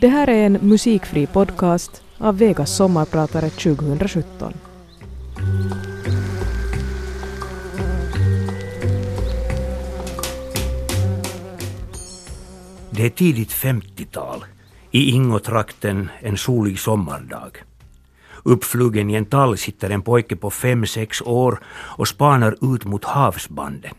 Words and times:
Det 0.00 0.08
här 0.08 0.28
är 0.28 0.46
en 0.46 0.58
musikfri 0.62 1.26
podcast 1.26 2.02
av 2.18 2.38
Vegas 2.38 2.76
sommarpratare 2.76 3.50
2017. 3.50 4.54
Det 12.90 13.06
är 13.06 13.10
tidigt 13.10 13.52
50-tal, 13.52 14.44
i 14.90 15.10
Ingotrakten 15.10 16.08
en 16.20 16.36
solig 16.36 16.78
sommardag. 16.78 17.64
Uppflugen 18.42 19.10
i 19.10 19.14
en 19.14 19.26
tall 19.26 19.58
sitter 19.58 19.90
en 19.90 20.02
pojke 20.02 20.36
på 20.36 20.50
fem 20.50 20.86
sex 20.86 21.22
år 21.22 21.60
och 21.98 22.08
spanar 22.08 22.74
ut 22.74 22.84
mot 22.84 23.04
havsbandet. 23.04 23.94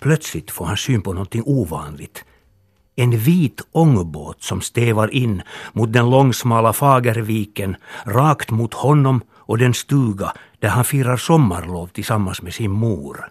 Plötsligt 0.00 0.50
får 0.50 0.64
han 0.64 0.76
syn 0.76 1.02
på 1.02 1.12
någonting 1.12 1.42
ovanligt. 1.46 2.24
En 3.00 3.10
vit 3.10 3.62
ångbåt 3.72 4.42
som 4.42 4.60
stävar 4.60 5.14
in 5.14 5.42
mot 5.72 5.92
den 5.92 6.10
långsmala 6.10 6.72
Fagerviken, 6.72 7.76
rakt 8.04 8.50
mot 8.50 8.74
honom 8.74 9.20
och 9.36 9.58
den 9.58 9.74
stuga 9.74 10.32
där 10.58 10.68
han 10.68 10.84
firar 10.84 11.16
sommarlov 11.16 11.86
tillsammans 11.86 12.42
med 12.42 12.54
sin 12.54 12.70
mor. 12.70 13.30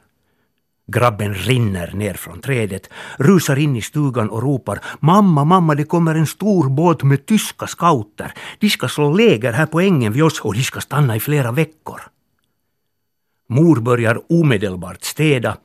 Grabben 0.87 1.33
rinner 1.33 1.93
ner 1.93 2.13
från 2.13 2.41
trädet, 2.41 2.89
rusar 3.19 3.59
in 3.59 3.75
i 3.75 3.81
stugan 3.81 4.29
och 4.29 4.43
ropar 4.43 4.79
”Mamma, 4.99 5.43
mamma, 5.43 5.75
det 5.75 5.83
kommer 5.83 6.15
en 6.15 6.27
stor 6.27 6.69
båt 6.69 7.03
med 7.03 7.25
tyska 7.25 7.67
scouter. 7.67 8.33
De 8.59 8.69
ska 8.69 8.87
slå 8.87 9.13
läger 9.13 9.53
här 9.53 9.65
på 9.65 9.79
ängen 9.81 10.13
vid 10.13 10.23
oss 10.23 10.39
och 10.41 10.53
de 10.53 10.63
ska 10.63 10.81
stanna 10.81 11.15
i 11.15 11.19
flera 11.19 11.51
veckor.” 11.51 12.01
Mor 13.49 13.75
börjar 13.75 14.21
omedelbart 14.29 15.03
städa 15.03 15.57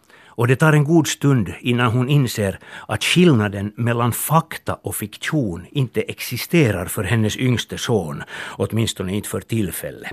och 0.42 0.48
det 0.48 0.56
tar 0.56 0.72
en 0.72 0.84
god 0.84 1.06
stund 1.06 1.52
innan 1.60 1.92
hon 1.92 2.08
inser 2.08 2.58
att 2.88 3.04
skillnaden 3.04 3.72
mellan 3.76 4.12
fakta 4.12 4.74
och 4.74 4.96
fiktion 4.96 5.66
inte 5.70 6.02
existerar 6.02 6.86
för 6.86 7.04
hennes 7.04 7.36
yngste 7.36 7.78
son, 7.78 8.22
åtminstone 8.56 9.14
inte 9.14 9.28
för 9.28 9.40
tillfället. 9.40 10.12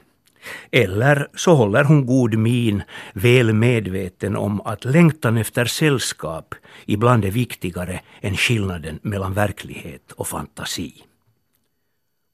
Eller 0.72 1.28
så 1.36 1.56
håller 1.56 1.84
hon 1.84 2.06
god 2.06 2.36
min, 2.36 2.84
väl 3.14 3.54
medveten 3.54 4.36
om 4.36 4.62
att 4.62 4.86
längtan 4.86 5.38
efter 5.38 5.66
sällskap 5.66 6.56
ibland 6.86 7.26
är 7.26 7.32
viktigare 7.32 8.00
än 8.22 8.38
skillnaden 8.38 9.00
mellan 9.02 9.34
verklighet 9.34 10.12
och 10.12 10.28
fantasi. 10.28 10.94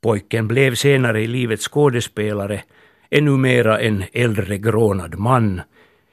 Pojken 0.04 0.48
blev 0.48 0.76
senare 0.76 1.22
i 1.22 1.28
livet 1.28 1.62
skådespelare, 1.62 2.64
är 3.10 3.22
numera 3.22 3.80
en 3.80 4.04
äldre 4.14 4.58
grånad 4.58 5.20
man, 5.20 5.62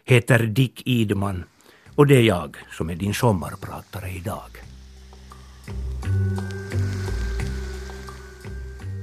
heter 0.05 0.39
Dick 0.39 0.83
Idman 0.87 1.45
och 1.95 2.07
det 2.07 2.17
är 2.17 2.23
jag 2.23 2.57
som 2.71 2.91
är 2.91 2.95
din 2.95 3.15
sommarpratare 3.15 4.11
idag. 4.11 4.51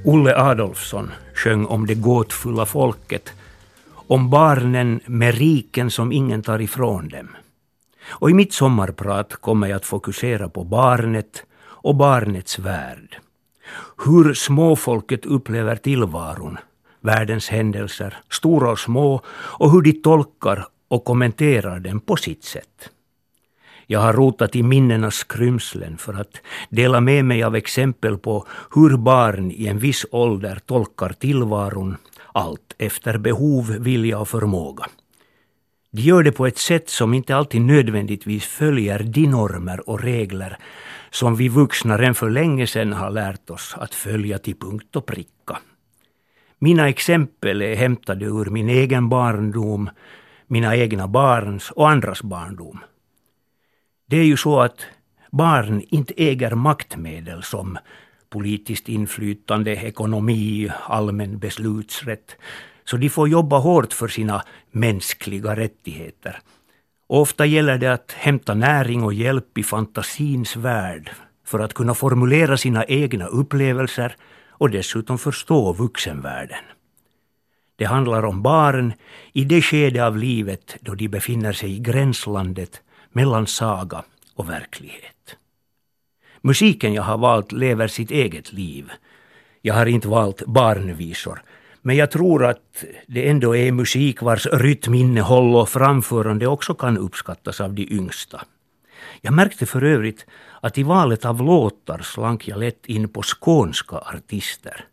Olle 0.06 0.36
Adolfsson 0.36 1.12
sjöng 1.36 1.66
om 1.66 1.86
det 1.88 1.96
gåtfulla 1.96 2.66
folket, 2.66 3.34
om 3.92 4.30
barnen 4.30 5.00
med 5.06 5.36
riken 5.36 5.92
som 5.92 6.12
ingen 6.12 6.42
tar 6.42 6.62
ifrån 6.62 7.08
dem. 7.08 7.28
Och 8.10 8.30
i 8.30 8.34
mitt 8.34 8.54
sommarprat 8.54 9.36
kommer 9.36 9.68
jag 9.68 9.76
att 9.76 9.86
fokusera 9.86 10.50
på 10.50 10.64
barnet 10.64 11.44
och 11.62 11.96
barnets 11.96 12.60
värld. 12.60 13.18
Hur 14.06 14.34
småfolket 14.34 15.26
upplever 15.26 15.76
tillvaron, 15.76 16.58
världens 17.02 17.50
händelser, 17.50 18.18
stora 18.30 18.72
och 18.72 18.80
små, 18.80 19.22
och 19.30 19.72
hur 19.72 19.82
de 19.82 19.94
tolkar 19.94 20.68
och 20.90 21.06
kommenterar 21.06 21.80
den 21.80 22.00
på 22.00 22.16
sitt 22.16 22.44
sätt. 22.44 22.90
Jag 23.88 24.00
har 24.00 24.14
rotat 24.14 24.56
i 24.56 24.64
minnenas 24.64 25.16
skrymslen 25.16 25.98
för 25.98 26.14
att 26.14 26.42
dela 26.70 27.02
med 27.02 27.26
mig 27.26 27.44
av 27.44 27.56
exempel 27.56 28.18
på 28.18 28.48
hur 28.76 28.98
barn 28.98 29.52
i 29.52 29.68
en 29.68 29.80
viss 29.80 30.06
ålder 30.12 30.60
tolkar 30.66 31.10
tillvaron, 31.10 31.98
allt 32.34 32.76
efter 32.78 33.18
behov, 33.18 33.76
vilja 33.80 34.20
och 34.20 34.28
förmåga. 34.28 34.86
De 35.92 36.02
gör 36.02 36.24
det 36.24 36.32
på 36.32 36.48
ett 36.48 36.58
sätt 36.58 36.90
som 36.90 37.14
inte 37.14 37.36
alltid 37.36 37.62
nödvändigtvis 37.62 38.46
följer 38.46 39.04
de 39.04 39.28
normer 39.28 39.90
och 39.90 40.02
regler 40.02 40.58
som 41.12 41.36
vi 41.36 41.50
vuxna 41.50 41.98
redan 41.98 42.16
för 42.16 42.30
länge 42.30 42.68
sedan 42.68 42.94
har 42.94 43.10
lärt 43.10 43.50
oss 43.50 43.76
att 43.78 43.96
följa 43.96 44.38
till 44.38 44.56
punkt 44.56 44.96
och 44.96 45.06
pricka. 45.06 45.58
Mina 46.60 46.90
exempel 46.90 47.62
är 47.62 47.76
hämtade 47.76 48.26
ur 48.26 48.46
min 48.46 48.70
egen 48.70 49.10
barndom, 49.10 49.90
mina 50.50 50.76
egna 50.76 51.08
barns 51.08 51.72
och 51.72 51.90
andras 51.90 52.24
barndom. 52.24 52.80
Det 54.06 54.18
är 54.18 54.24
ju 54.24 54.38
så 54.38 54.60
att 54.60 54.86
barn 55.32 55.84
inte 55.90 56.14
äger 56.18 56.56
maktmedel 56.56 57.44
som 57.44 57.78
politiskt 58.30 58.90
inflytande, 58.90 59.72
ekonomi, 59.72 60.72
allmän 60.88 61.40
beslutsrätt. 61.40 62.36
Så 62.86 62.98
de 62.98 63.10
får 63.10 63.30
jobba 63.30 63.58
hårt 63.58 63.94
för 63.94 64.08
sina 64.08 64.44
mänskliga 64.72 65.56
rättigheter. 65.56 66.40
ofta 67.08 67.46
gäller 67.46 67.78
det 67.78 67.94
att 67.94 68.12
hämta 68.12 68.54
näring 68.54 69.04
och 69.04 69.14
hjälp 69.14 69.58
i 69.58 69.64
fantasins 69.64 70.56
värld 70.56 71.12
för 71.46 71.60
att 71.60 71.74
kunna 71.74 71.94
formulera 71.94 72.58
sina 72.58 72.86
egna 72.86 73.26
upplevelser 73.26 74.16
och 74.50 74.70
dessutom 74.70 75.18
förstå 75.18 75.74
vuxenvärlden. 75.74 76.64
Det 77.80 77.86
handlar 77.86 78.26
om 78.26 78.42
barn 78.42 78.94
i 79.34 79.44
det 79.44 79.62
skede 79.62 80.06
av 80.06 80.18
livet 80.18 80.76
då 80.82 80.96
de 80.96 81.08
befinner 81.08 81.54
sig 81.54 81.76
i 81.76 81.80
gränslandet 81.80 82.82
mellan 83.12 83.48
saga 83.48 84.04
och 84.36 84.50
verklighet. 84.50 85.38
Musiken 86.42 86.94
jag 86.94 87.04
har 87.04 87.18
valt 87.18 87.52
lever 87.52 87.88
sitt 87.88 88.12
eget 88.12 88.54
liv. 88.54 88.92
Jag 89.62 89.74
har 89.74 89.86
inte 89.86 90.08
valt 90.08 90.46
barnvisor, 90.46 91.42
men 91.82 91.96
jag 91.96 92.12
tror 92.12 92.46
att 92.46 92.84
det 93.08 93.30
ändå 93.30 93.56
är 93.56 93.72
musik 93.72 94.22
vars 94.22 94.46
rytminnehåll 94.46 95.56
och 95.56 95.70
framförande 95.70 96.48
också 96.48 96.74
kan 96.74 96.98
uppskattas 96.98 97.62
av 97.62 97.74
de 97.74 97.94
yngsta. 97.94 98.42
Jag 99.22 99.34
märkte 99.34 99.66
för 99.66 99.84
övrigt 99.84 100.26
att 100.62 100.78
i 100.78 100.84
valet 100.84 101.26
av 101.26 101.42
låtar 101.42 102.00
slank 102.04 102.48
jag 102.48 102.60
lätt 102.60 102.86
in 102.86 103.10
på 103.10 103.22
skånska 103.24 103.96
artister. 103.96 104.86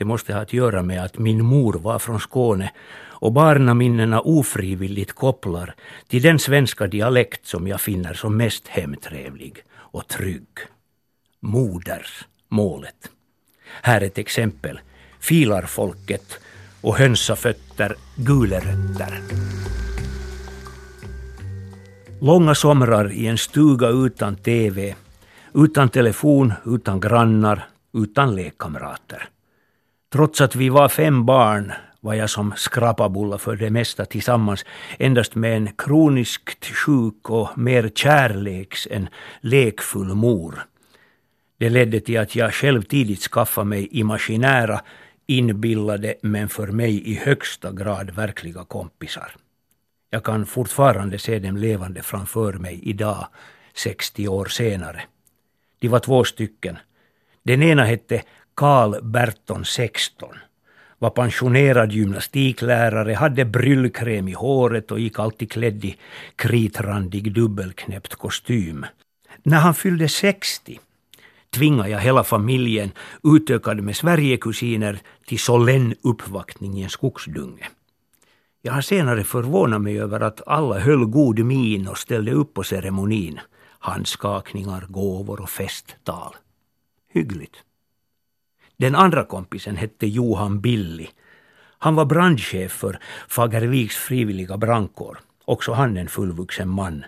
Det 0.00 0.04
måste 0.04 0.34
ha 0.34 0.40
att 0.40 0.52
göra 0.52 0.82
med 0.82 1.04
att 1.04 1.18
min 1.18 1.44
mor 1.44 1.72
var 1.72 1.98
från 1.98 2.20
Skåne 2.20 2.70
och 3.08 3.32
barnaminnena 3.32 4.20
ofrivilligt 4.20 5.12
kopplar 5.12 5.74
till 6.08 6.22
den 6.22 6.38
svenska 6.38 6.86
dialekt 6.86 7.46
som 7.46 7.68
jag 7.68 7.80
finner 7.80 8.14
som 8.14 8.36
mest 8.36 8.68
hemtrevlig 8.68 9.62
och 9.72 10.08
trygg. 10.08 10.48
Moders 11.40 12.24
målet. 12.48 13.10
Här 13.82 14.00
ett 14.00 14.18
exempel. 14.18 14.80
Filarfolket 15.18 16.38
och 16.80 16.96
hönsafötter, 16.96 17.96
gulerötter. 18.16 19.20
Långa 22.20 22.54
somrar 22.54 23.12
i 23.12 23.26
en 23.26 23.38
stuga 23.38 23.88
utan 23.88 24.36
TV, 24.36 24.94
utan 25.54 25.88
telefon, 25.88 26.52
utan 26.66 27.00
grannar, 27.00 27.68
utan 27.92 28.34
lekkamrater. 28.34 29.28
Trots 30.12 30.40
att 30.40 30.56
vi 30.56 30.68
var 30.68 30.88
fem 30.88 31.26
barn 31.26 31.72
var 32.00 32.14
jag 32.14 32.30
som 32.30 32.52
skrapabulla 32.56 33.38
för 33.38 33.56
det 33.56 33.70
mesta 33.70 34.04
tillsammans 34.04 34.64
endast 34.98 35.34
med 35.34 35.56
en 35.56 35.68
kroniskt 35.78 36.64
sjuk 36.64 37.30
och 37.30 37.58
mer 37.58 37.90
kärleks 37.94 38.88
än 38.90 39.08
lekfull 39.40 40.14
mor. 40.14 40.66
Det 41.58 41.70
ledde 41.70 42.00
till 42.00 42.18
att 42.18 42.36
jag 42.36 42.54
själv 42.54 42.82
tidigt 42.82 43.22
skaffade 43.22 43.66
mig 43.66 43.88
imaginära, 43.90 44.80
inbillade 45.26 46.14
men 46.22 46.48
för 46.48 46.66
mig 46.66 47.10
i 47.10 47.14
högsta 47.14 47.72
grad 47.72 48.10
verkliga 48.10 48.64
kompisar. 48.64 49.32
Jag 50.10 50.24
kan 50.24 50.46
fortfarande 50.46 51.18
se 51.18 51.38
dem 51.38 51.56
levande 51.56 52.02
framför 52.02 52.52
mig 52.52 52.80
idag, 52.82 53.26
60 53.74 54.28
år 54.28 54.44
senare. 54.44 55.02
De 55.78 55.88
var 55.88 55.98
två 55.98 56.24
stycken. 56.24 56.78
Den 57.42 57.62
ena 57.62 57.84
hette 57.84 58.22
Karl 58.60 59.02
Berton 59.02 59.64
16 59.64 60.28
var 60.98 61.10
pensionerad 61.10 61.92
gymnastiklärare, 61.92 63.14
hade 63.14 63.44
bryllkräm 63.44 64.28
i 64.28 64.32
håret 64.32 64.90
och 64.90 65.00
gick 65.00 65.18
alltid 65.18 65.52
klädd 65.52 65.84
i 65.84 65.96
kritrandig 66.36 67.32
dubbelknäppt 67.32 68.14
kostym. 68.14 68.86
När 69.42 69.58
han 69.58 69.74
fyllde 69.74 70.08
60 70.08 70.80
tvingade 71.50 71.88
jag 71.88 72.00
hela 72.00 72.24
familjen, 72.24 72.92
utökad 73.22 73.80
med 73.80 73.96
Sverigekusiner, 73.96 74.98
till 75.26 75.38
solenn 75.38 75.94
uppvaktning 76.02 76.78
i 76.78 76.82
en 76.82 76.90
skogsdunge. 76.90 77.68
Jag 78.62 78.72
har 78.72 78.82
senare 78.82 79.24
förvånat 79.24 79.82
mig 79.82 80.00
över 80.00 80.20
att 80.20 80.40
alla 80.46 80.78
höll 80.78 81.04
god 81.04 81.38
min 81.38 81.88
och 81.88 81.98
ställde 81.98 82.32
upp 82.32 82.54
på 82.54 82.62
ceremonin. 82.62 83.40
Handskakningar, 83.78 84.86
gåvor 84.88 85.40
och 85.40 85.50
festtal. 85.50 86.36
Hyggligt. 87.12 87.56
Den 88.80 88.94
andra 88.94 89.24
kompisen 89.24 89.76
hette 89.76 90.06
Johan 90.06 90.60
Billi. 90.60 91.08
Han 91.78 91.94
var 91.94 92.04
brandchef 92.04 92.72
för 92.72 92.98
Fagerviks 93.28 93.96
frivilliga 93.96 94.56
brandkår. 94.56 95.18
Också 95.44 95.72
han 95.72 95.96
en 95.96 96.08
fullvuxen 96.08 96.68
man. 96.68 97.04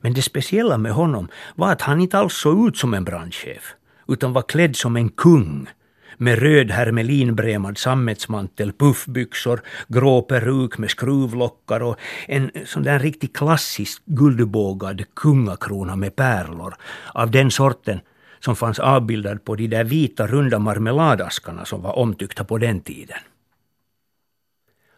Men 0.00 0.14
det 0.14 0.22
speciella 0.22 0.78
med 0.78 0.92
honom 0.92 1.28
var 1.54 1.72
att 1.72 1.82
han 1.82 2.00
inte 2.00 2.18
alls 2.18 2.34
såg 2.34 2.68
ut 2.68 2.76
som 2.76 2.94
en 2.94 3.04
brandchef, 3.04 3.74
utan 4.08 4.32
var 4.32 4.42
klädd 4.42 4.76
som 4.76 4.96
en 4.96 5.08
kung 5.08 5.68
med 6.16 6.38
röd 6.38 6.70
hermelinbremad 6.70 7.78
sammetsmantel, 7.78 8.72
puffbyxor, 8.72 9.60
grå 9.88 10.22
peruk 10.22 10.78
med 10.78 10.90
skruvlockar 10.90 11.82
och 11.82 11.96
en 12.26 12.50
sån 12.66 12.82
där 12.82 12.98
riktigt 12.98 13.36
klassisk 13.36 14.02
guldbågad 14.04 15.04
kungakrona 15.14 15.96
med 15.96 16.16
pärlor 16.16 16.74
av 17.14 17.30
den 17.30 17.50
sorten 17.50 18.00
som 18.40 18.56
fanns 18.56 18.78
avbildad 18.78 19.44
på 19.44 19.56
de 19.56 19.68
där 19.68 19.84
vita 19.84 20.26
runda 20.26 20.58
marmeladaskarna 20.58 21.64
som 21.64 21.82
var 21.82 21.98
omtyckta 21.98 22.44
på 22.44 22.58
den 22.58 22.80
tiden. 22.80 23.18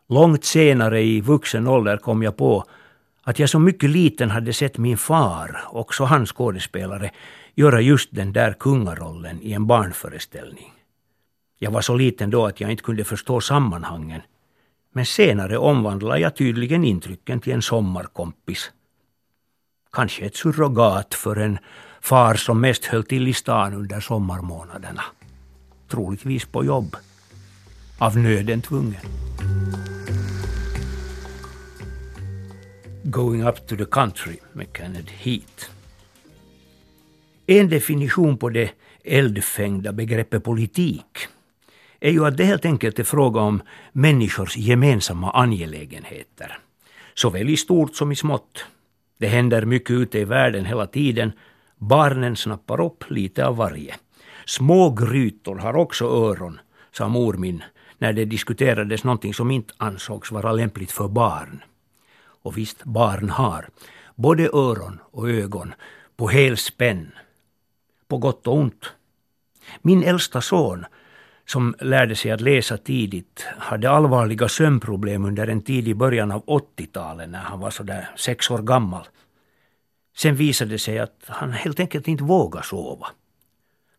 Långt 0.08 0.44
senare 0.44 1.02
i 1.02 1.20
vuxen 1.20 1.67
ålder 1.67 1.96
kom 1.96 2.23
jag 2.23 2.37
på 2.37 2.64
att 3.23 3.38
jag 3.38 3.50
som 3.50 3.64
mycket 3.64 3.90
liten 3.90 4.31
hade 4.31 4.52
sett 4.52 4.79
min 4.79 4.99
far, 4.99 5.61
också 5.70 6.05
han 6.05 6.26
skådespelare, 6.26 7.11
göra 7.55 7.81
just 7.81 8.08
den 8.12 8.32
där 8.32 8.52
kungarollen 8.52 9.43
i 9.43 9.52
en 9.52 9.67
barnföreställning. 9.67 10.73
Jag 11.58 11.70
var 11.70 11.81
så 11.81 11.96
liten 11.96 12.31
då 12.31 12.46
att 12.46 12.61
jag 12.61 12.70
inte 12.70 12.82
kunde 12.82 13.05
förstå 13.05 13.40
sammanhangen. 13.40 14.20
Men 14.93 15.06
senare 15.06 15.58
omvandlade 15.58 16.20
jag 16.20 16.37
tydligen 16.37 16.85
intrycken 16.85 17.40
till 17.40 17.52
en 17.52 17.62
sommarkompis. 17.62 18.70
Kanske 19.93 20.25
ett 20.25 20.37
surrogat 20.37 21.14
för 21.14 21.37
en 21.37 21.58
far 22.00 22.35
som 22.35 22.61
mest 22.61 22.85
höll 22.85 23.05
till 23.05 23.29
i 23.29 23.32
stan 23.32 23.75
under 23.75 24.00
sommarmånaderna. 24.00 25.02
Troligtvis 25.88 26.44
på 26.44 26.64
jobb. 26.64 26.96
Av 27.99 28.19
nöden 28.19 28.62
tvungen. 28.62 29.00
Going 33.05 33.43
up 33.43 33.67
to 33.67 33.76
the 33.76 33.85
country 33.85 34.37
med 34.52 34.67
Kenneth 34.76 35.12
Heat. 35.12 35.70
En 37.46 37.69
definition 37.69 38.38
på 38.38 38.49
det 38.49 38.70
eldfängda 39.05 39.93
begreppet 39.93 40.44
politik 40.44 41.19
är 42.00 42.11
ju 42.11 42.26
att 42.26 42.37
det 42.37 42.44
helt 42.44 42.64
enkelt 42.64 42.99
är 42.99 43.05
fråga 43.05 43.40
om 43.40 43.62
människors 43.93 44.56
gemensamma 44.56 45.31
angelägenheter. 45.31 46.58
Såväl 47.14 47.49
i 47.49 47.56
stort 47.56 47.96
som 47.96 48.12
i 48.12 48.17
smått. 48.17 48.64
Det 49.18 49.26
händer 49.26 49.64
mycket 49.64 49.90
ute 49.90 50.18
i 50.18 50.24
världen 50.24 50.64
hela 50.64 50.86
tiden. 50.86 51.32
Barnen 51.76 52.36
snappar 52.36 52.80
upp 52.80 53.10
lite 53.10 53.46
av 53.46 53.56
varje. 53.56 53.94
Små 54.46 54.90
grytor 54.90 55.56
har 55.56 55.76
också 55.76 56.04
öron, 56.04 56.60
sa 56.92 57.08
mor 57.08 57.34
min 57.34 57.62
när 57.98 58.12
det 58.12 58.24
diskuterades 58.24 59.04
någonting 59.04 59.34
som 59.34 59.50
inte 59.50 59.74
ansågs 59.76 60.32
vara 60.32 60.52
lämpligt 60.52 60.92
för 60.92 61.08
barn. 61.08 61.62
Och 62.42 62.58
visst, 62.58 62.84
barn 62.84 63.30
har 63.30 63.68
både 64.14 64.48
öron 64.52 65.00
och 65.10 65.30
ögon 65.30 65.74
på 66.16 66.28
helspänn. 66.28 67.12
På 68.08 68.18
gott 68.18 68.46
och 68.46 68.54
ont. 68.54 68.92
Min 69.82 70.02
äldsta 70.02 70.40
son 70.40 70.86
som 71.50 71.74
lärde 71.80 72.16
sig 72.16 72.30
att 72.30 72.40
läsa 72.40 72.76
tidigt, 72.76 73.46
hade 73.58 73.90
allvarliga 73.90 74.48
sömnproblem 74.48 75.24
under 75.24 75.48
en 75.48 75.62
tid 75.62 75.88
i 75.88 75.94
början 75.94 76.32
av 76.32 76.44
80-talet 76.44 77.30
när 77.30 77.38
han 77.38 77.60
var 77.60 77.70
sådär 77.70 78.10
sex 78.16 78.50
år 78.50 78.58
gammal. 78.58 79.08
Sen 80.16 80.34
visade 80.34 80.70
det 80.70 80.78
sig 80.78 80.98
att 80.98 81.24
han 81.26 81.52
helt 81.52 81.80
enkelt 81.80 82.08
inte 82.08 82.24
vågade 82.24 82.66
sova. 82.66 83.06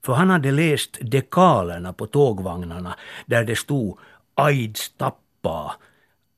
För 0.06 0.14
han 0.14 0.30
hade 0.30 0.52
läst 0.52 0.98
dekalerna 1.02 1.94
på 1.94 2.06
tågvagnarna 2.06 2.96
där 3.26 3.44
det 3.44 3.56
stod 3.56 4.00
AIDS 4.36 4.90
tappa, 4.98 5.76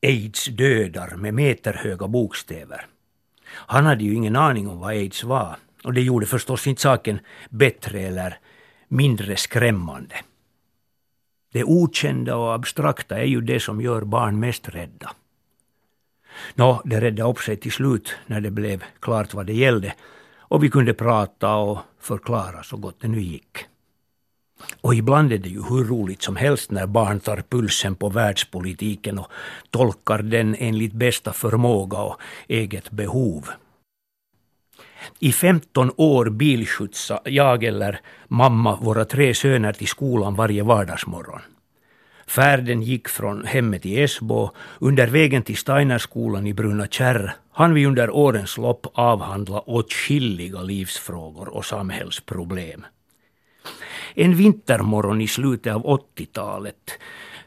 AIDS 0.03 0.45
dödar 0.45 1.15
med 1.15 1.33
meterhöga 1.33 2.07
bokstäver. 2.07 2.85
Han 3.47 3.85
hade 3.85 4.03
ju 4.03 4.13
ingen 4.13 4.35
aning 4.35 4.67
om 4.67 4.79
vad 4.79 4.89
aids 4.89 5.23
var 5.23 5.55
och 5.83 5.93
det 5.93 6.01
gjorde 6.01 6.25
förstås 6.25 6.67
inte 6.67 6.81
saken 6.81 7.19
bättre 7.49 7.99
eller 7.99 8.37
mindre 8.87 9.35
skrämmande. 9.35 10.15
Det 11.51 11.63
okända 11.63 12.35
och 12.35 12.53
abstrakta 12.53 13.17
är 13.17 13.25
ju 13.25 13.41
det 13.41 13.59
som 13.59 13.81
gör 13.81 14.01
barn 14.01 14.39
mest 14.39 14.69
rädda. 14.69 15.11
Nå, 16.55 16.81
det 16.85 17.01
räddade 17.01 17.29
upp 17.29 17.39
sig 17.39 17.57
till 17.57 17.71
slut 17.71 18.15
när 18.25 18.41
det 18.41 18.51
blev 18.51 18.83
klart 18.99 19.33
vad 19.33 19.45
det 19.45 19.53
gällde 19.53 19.93
och 20.39 20.63
vi 20.63 20.69
kunde 20.69 20.93
prata 20.93 21.55
och 21.55 21.79
förklara 21.99 22.63
så 22.63 22.77
gott 22.77 22.99
det 23.01 23.07
nu 23.07 23.21
gick. 23.21 23.57
Och 24.81 24.95
ibland 24.95 25.33
är 25.33 25.37
det 25.37 25.49
ju 25.49 25.63
hur 25.69 25.83
roligt 25.83 26.21
som 26.21 26.35
helst 26.35 26.71
när 26.71 26.87
barn 26.87 27.19
tar 27.19 27.43
pulsen 27.49 27.95
på 27.95 28.09
världspolitiken 28.09 29.19
och 29.19 29.27
tolkar 29.69 30.21
den 30.21 30.55
enligt 30.59 30.93
bästa 30.93 31.33
förmåga 31.33 31.97
och 31.97 32.21
eget 32.47 32.91
behov. 32.91 33.49
I 35.19 35.31
15 35.31 35.91
år 35.97 36.29
bilskjutsa 36.29 37.19
jag 37.25 37.63
eller 37.63 37.99
mamma 38.27 38.75
våra 38.75 39.05
tre 39.05 39.33
söner 39.33 39.73
till 39.73 39.87
skolan 39.87 40.35
varje 40.35 40.63
vardagsmorgon. 40.63 41.41
Färden 42.27 42.81
gick 42.81 43.07
från 43.07 43.45
hemmet 43.45 43.85
i 43.85 44.01
Esbo. 44.01 44.49
Under 44.79 45.07
vägen 45.07 45.43
till 45.43 45.57
Steinerskolan 45.57 46.47
i 46.47 46.53
Bruna 46.53 46.87
Kärr 46.87 47.35
hann 47.51 47.73
vi 47.73 47.85
under 47.85 48.09
årens 48.09 48.57
lopp 48.57 48.87
avhandla 48.93 49.59
åtskilliga 49.59 50.61
livsfrågor 50.61 51.49
och 51.49 51.65
samhällsproblem. 51.65 52.85
En 54.15 54.35
vintermorgon 54.35 55.21
i 55.21 55.27
slutet 55.27 55.73
av 55.73 55.83
80-talet, 55.85 56.99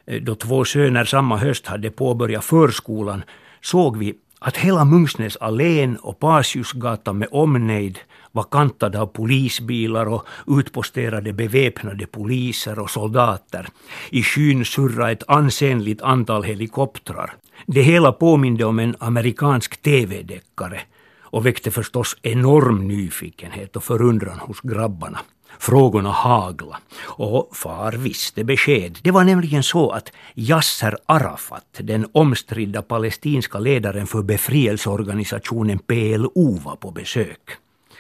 eh, 0.07 0.23
då 0.23 0.35
två 0.35 0.65
söner 0.65 1.05
samma 1.05 1.37
höst 1.37 1.67
hade 1.67 1.91
påbörjat 1.91 2.45
förskolan, 2.45 3.23
såg 3.61 3.97
vi 3.97 4.15
att 4.47 4.57
hela 4.57 4.85
Mungsnäs 4.85 5.37
allén 5.37 5.97
och 5.97 6.19
Pasiusgatan 6.19 7.19
med 7.19 7.29
omnejd 7.31 7.99
var 8.33 8.43
kantad 8.43 8.97
av 8.97 9.07
polisbilar 9.07 10.07
och 10.07 10.27
utposterade 10.47 11.33
beväpnade 11.33 12.07
poliser 12.07 12.79
och 12.79 12.91
soldater. 12.91 13.69
I 14.11 14.23
skyn 14.23 14.65
surrade 14.65 15.13
ett 15.13 15.23
ansenligt 15.29 16.03
antal 16.03 16.43
helikoptrar. 16.43 17.35
Det 17.67 17.83
hela 17.83 18.13
påminde 18.13 18.65
om 18.65 18.79
en 18.79 18.97
amerikansk 18.99 19.83
TV-deckare 19.83 20.81
och 21.21 21.47
väckte 21.47 21.71
förstås 21.71 22.17
enorm 22.23 22.89
nyfikenhet 22.89 23.77
och 23.77 23.85
förundran 23.85 24.39
hos 24.39 24.61
grabbarna. 24.61 25.21
Frågorna 25.59 26.11
hagla. 26.11 26.79
Och 27.03 27.57
far 27.57 27.93
visste 27.93 28.45
besked. 28.45 28.99
Det 29.03 29.11
var 29.11 29.25
nämligen 29.25 29.63
så 29.63 29.91
att 29.91 30.13
Yasser 30.35 30.97
Arafat, 31.07 31.67
den 31.79 32.07
omstridda 32.13 32.83
palestinska 32.83 33.59
ledaren 33.59 34.07
för 34.07 34.23
befrielseorganisationen 34.23 35.79
PLO, 35.79 36.59
var 36.65 36.77
på 36.77 36.91
besök. 36.91 37.51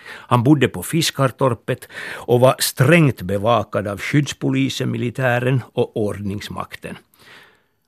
Han 0.06 0.42
bodde 0.42 0.68
på 0.68 0.82
Fiskartorpet 0.82 1.88
och 2.14 2.40
var 2.40 2.54
strängt 2.58 3.22
bevakad 3.22 3.88
av 3.88 4.00
skyddspolisen, 4.00 4.90
militären 4.90 5.62
och 5.72 5.96
ordningsmakten. 5.96 6.96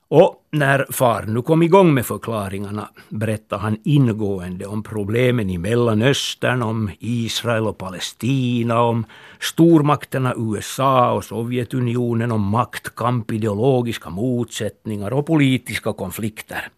Och 0.09 0.47
när 0.51 0.85
far 0.91 1.23
nu 1.27 1.41
kom 1.41 1.63
igång 1.63 1.93
med 1.93 2.05
förklaringarna 2.05 2.89
berättade 3.09 3.61
han 3.61 3.77
ingående 3.83 4.65
om 4.65 4.83
problemen 4.83 5.49
i 5.49 5.57
Mellanöstern, 5.57 6.61
om 6.61 6.91
Israel 6.99 7.67
och 7.67 7.77
Palestina, 7.77 8.81
om 8.81 9.05
stormakterna 9.39 10.33
USA 10.37 11.11
och 11.11 11.23
Sovjetunionen, 11.23 12.31
om 12.31 12.41
maktkamp, 12.41 13.31
ideologiska 13.31 14.09
motsättningar 14.09 15.13
och 15.13 15.25
politiska 15.25 15.93
konflikter. 15.93 16.69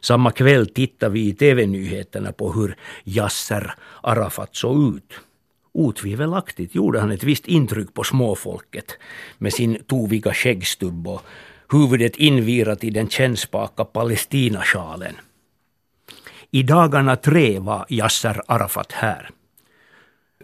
Samma 0.00 0.30
kväll 0.30 0.66
tittade 0.66 1.12
vi 1.12 1.28
i 1.28 1.34
TV-nyheterna 1.34 2.32
på 2.32 2.52
hur 2.52 2.76
Yasser 3.04 3.74
Arafat 4.00 4.56
såg 4.56 4.96
ut. 4.96 5.12
Otvivelaktigt 5.74 6.74
gjorde 6.74 7.00
han 7.00 7.10
ett 7.10 7.24
visst 7.24 7.46
intryck 7.46 7.94
på 7.94 8.04
småfolket 8.04 8.98
med 9.38 9.52
sin 9.52 9.78
toviga 9.86 10.34
skäggstubb 10.34 11.08
och 11.08 11.22
huvudet 11.72 12.16
invirat 12.16 12.84
i 12.84 12.90
den 12.90 13.08
kännspaka 13.08 13.84
Palestinasjalen. 13.84 15.14
I 16.50 16.62
dagarna 16.62 17.16
tre 17.16 17.58
var 17.58 17.86
Yasser 17.88 18.42
Arafat 18.46 18.92
här. 18.92 19.30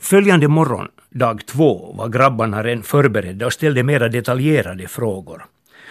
Följande 0.00 0.49
morgon, 0.49 0.88
dag 1.11 1.47
två, 1.47 1.92
var 1.92 2.08
grabbarna 2.08 2.62
redan 2.62 2.82
förberedda 2.82 3.47
och 3.47 3.52
ställde 3.52 3.82
mera 3.82 4.08
detaljerade 4.08 4.88
frågor 4.88 5.44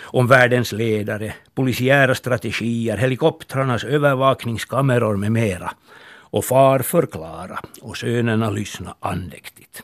om 0.10 0.28
världens 0.28 0.72
ledare, 0.72 1.34
polisiära 1.56 2.16
strategier, 2.16 2.98
helikoptrarnas 2.98 3.84
övervakningskameror 3.84 5.16
med 5.16 5.32
mera. 5.32 5.72
Och 6.30 6.46
far 6.46 6.80
förklara 6.80 7.60
och 7.82 7.98
sönerna 7.98 8.50
lyssna 8.50 8.96
andäktigt. 9.00 9.84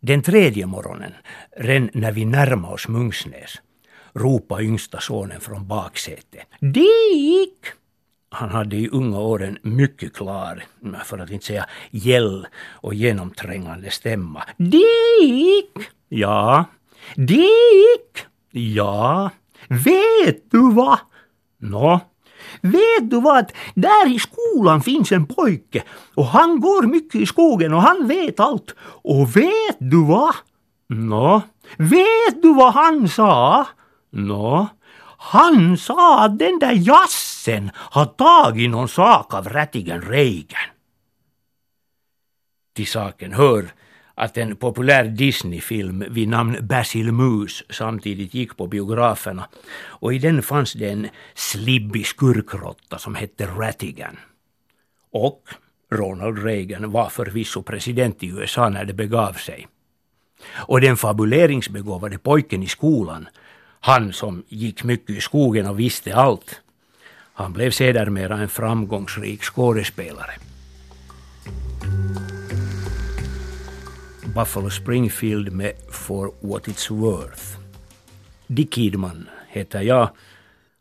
Den 0.00 0.22
tredje 0.22 0.66
morgonen, 0.66 1.12
redan 1.56 1.90
när 1.92 2.12
vi 2.12 2.24
närmade 2.24 2.74
oss 2.74 2.88
Mungsnäs, 2.88 3.60
ropade 4.14 4.64
yngsta 4.64 5.00
sonen 5.00 5.40
från 5.40 5.66
baksätet. 5.66 6.46
Dick! 6.60 7.58
Han 8.30 8.50
hade 8.50 8.76
i 8.76 8.88
unga 8.88 9.18
åren 9.18 9.58
mycket 9.62 10.14
klar, 10.14 10.64
för 11.04 11.18
att 11.18 11.30
inte 11.30 11.46
säga 11.46 11.66
gäll 11.90 12.46
och 12.70 12.94
genomträngande 12.94 13.90
stämma. 13.90 14.42
Dick! 14.56 15.88
Ja. 16.08 16.64
Dick! 17.16 18.26
Ja. 18.50 19.30
Vet 19.68 20.50
du 20.50 20.72
vad? 20.72 20.98
Nå, 21.58 22.00
vet 22.60 23.10
du 23.10 23.20
vad, 23.20 23.52
där 23.74 24.14
i 24.14 24.18
skolan 24.18 24.82
finns 24.82 25.12
en 25.12 25.26
pojke 25.26 25.82
och 26.14 26.26
han 26.26 26.60
går 26.60 26.82
mycket 26.82 27.20
i 27.20 27.26
skogen 27.26 27.74
och 27.74 27.82
han 27.82 28.08
vet 28.08 28.40
allt. 28.40 28.74
Och 28.80 29.36
vet 29.36 29.76
du 29.78 30.04
vad? 30.04 30.34
Nå, 30.88 31.42
vet 31.76 32.42
du 32.42 32.54
vad 32.54 32.72
han 32.72 33.08
sa? 33.08 33.66
Nå, 34.14 34.68
han 35.18 35.78
sa 35.78 36.24
att 36.24 36.38
den 36.38 36.58
där 36.58 36.72
jassen 36.72 37.70
har 37.74 38.06
tagit 38.06 38.70
någon 38.70 38.88
sak 38.88 39.34
av 39.34 39.48
rättigen 39.48 40.02
Reagan. 40.02 40.68
Till 42.74 42.86
saken 42.86 43.32
hör 43.32 43.68
att 44.14 44.36
en 44.36 44.56
populär 44.56 45.04
Disney-film 45.04 46.04
vid 46.10 46.28
namn 46.28 46.56
Basil 46.60 47.12
Moose 47.12 47.64
samtidigt 47.70 48.34
gick 48.34 48.56
på 48.56 48.66
biograferna 48.66 49.48
och 49.74 50.14
i 50.14 50.18
den 50.18 50.42
fanns 50.42 50.72
det 50.72 50.90
en 50.90 51.08
slibbig 51.34 52.06
skurkrotta 52.06 52.98
som 52.98 53.14
hette 53.14 53.46
Rattigan. 53.46 54.16
Och 55.10 55.42
Ronald 55.90 56.44
Reagan 56.44 56.90
var 56.90 57.08
förvisso 57.08 57.62
president 57.62 58.22
i 58.22 58.26
USA 58.26 58.68
när 58.68 58.84
det 58.84 58.94
begav 58.94 59.32
sig. 59.32 59.68
Och 60.54 60.80
den 60.80 60.96
fabuleringsbegåvade 60.96 62.18
pojken 62.18 62.62
i 62.62 62.66
skolan, 62.66 63.28
han 63.84 64.12
som 64.12 64.44
gick 64.48 64.84
mycket 64.84 65.10
i 65.10 65.20
skogen 65.20 65.66
och 65.66 65.78
visste 65.78 66.14
allt, 66.14 66.60
han 67.34 67.52
blev 67.52 67.70
sedermera 67.70 68.38
en 68.38 68.48
framgångsrik 68.48 69.42
skådespelare. 69.42 70.32
Buffalo 74.34 74.70
Springfield 74.70 75.52
med 75.52 75.72
For 75.90 76.34
What 76.40 76.66
It's 76.66 76.94
Worth. 76.94 77.58
Dick 78.46 78.74
Kidman 78.74 79.28
heter 79.48 79.82
jag 79.82 80.10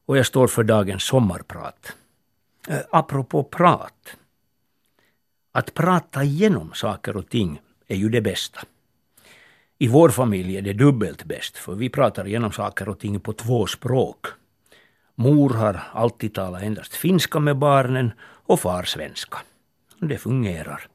och 0.05 0.17
jag 0.17 0.25
står 0.25 0.47
för 0.47 0.63
dagens 0.63 1.03
sommarprat. 1.03 1.95
Äh, 2.67 2.77
apropå 2.91 3.43
prat. 3.43 4.17
Att 5.51 5.73
prata 5.73 6.23
igenom 6.23 6.71
saker 6.73 7.17
och 7.17 7.29
ting 7.29 7.61
är 7.87 7.95
ju 7.95 8.09
det 8.09 8.21
bästa. 8.21 8.59
I 9.83 9.87
vår 9.87 10.09
familj 10.09 10.57
är 10.57 10.61
det 10.61 10.73
dubbelt 10.73 11.23
bäst 11.23 11.57
för 11.57 11.75
vi 11.75 11.89
pratar 11.89 12.27
igenom 12.27 12.51
saker 12.51 12.89
och 12.89 12.99
ting 12.99 13.19
på 13.19 13.33
två 13.33 13.67
språk. 13.67 14.25
Mor 15.15 15.49
har 15.49 15.83
alltid 15.93 16.33
talat 16.33 16.63
endast 16.63 16.95
finska 16.95 17.39
med 17.39 17.57
barnen 17.57 18.11
och 18.21 18.59
far 18.59 18.83
svenska. 18.83 19.37
Det 19.99 20.17
fungerar. 20.17 20.87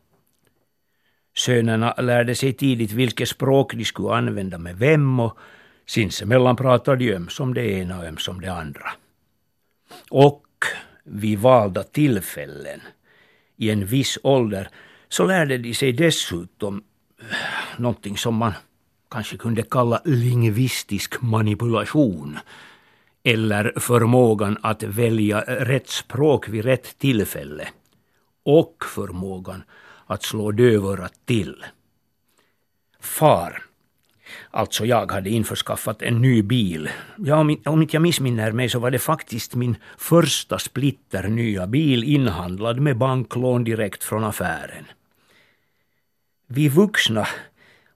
Sönerna 1.36 1.94
lärde 1.98 2.34
sig 2.34 2.52
tidigt 2.52 2.92
vilket 2.92 3.28
språk 3.28 3.74
de 3.74 3.84
skulle 3.84 4.14
använda 4.14 4.58
med 4.58 4.78
vem 4.78 5.20
och 5.20 5.38
sinsemellan 5.86 6.56
pratade 6.56 6.96
de 6.96 7.14
öms 7.14 7.40
om 7.40 7.54
det 7.54 7.70
ena 7.70 7.98
och 7.98 8.04
öms 8.04 8.28
om 8.28 8.40
det 8.40 8.52
andra. 8.52 8.90
Och 10.10 10.46
vid 11.04 11.38
valda 11.38 11.82
tillfällen 11.82 12.80
i 13.56 13.70
en 13.70 13.86
viss 13.86 14.18
ålder 14.22 14.68
så 15.08 15.26
lärde 15.26 15.58
de 15.58 15.74
sig 15.74 15.92
dessutom 15.92 16.82
eh, 17.20 17.80
någonting 17.80 18.16
som 18.16 18.34
man 18.34 18.52
kanske 19.10 19.36
kunde 19.36 19.62
kalla 19.62 20.00
lingvistisk 20.04 21.20
manipulation 21.22 22.38
eller 23.24 23.72
förmågan 23.76 24.58
att 24.62 24.82
välja 24.82 25.40
rätt 25.40 25.88
språk 25.88 26.48
vid 26.48 26.64
rätt 26.64 26.98
tillfälle 26.98 27.68
och 28.44 28.84
förmågan 28.94 29.62
att 30.06 30.22
slå 30.22 30.52
dövörat 30.52 31.14
till. 31.24 31.64
Far, 33.00 33.62
alltså 34.50 34.86
jag, 34.86 35.12
hade 35.12 35.30
införskaffat 35.30 36.02
en 36.02 36.22
ny 36.22 36.42
bil. 36.42 36.90
Ja, 37.16 37.36
om, 37.36 37.56
om 37.64 37.82
inte 37.82 37.96
jag 37.96 38.02
missminner 38.02 38.52
mig 38.52 38.68
så 38.68 38.78
var 38.78 38.90
det 38.90 38.98
faktiskt 38.98 39.54
min 39.54 39.76
första 39.98 40.58
splitter 40.58 41.28
nya 41.28 41.66
bil 41.66 42.04
inhandlad 42.04 42.80
med 42.80 42.98
banklån 42.98 43.64
direkt 43.64 44.04
från 44.04 44.24
affären. 44.24 44.84
Vi 46.46 46.68
vuxna, 46.68 47.26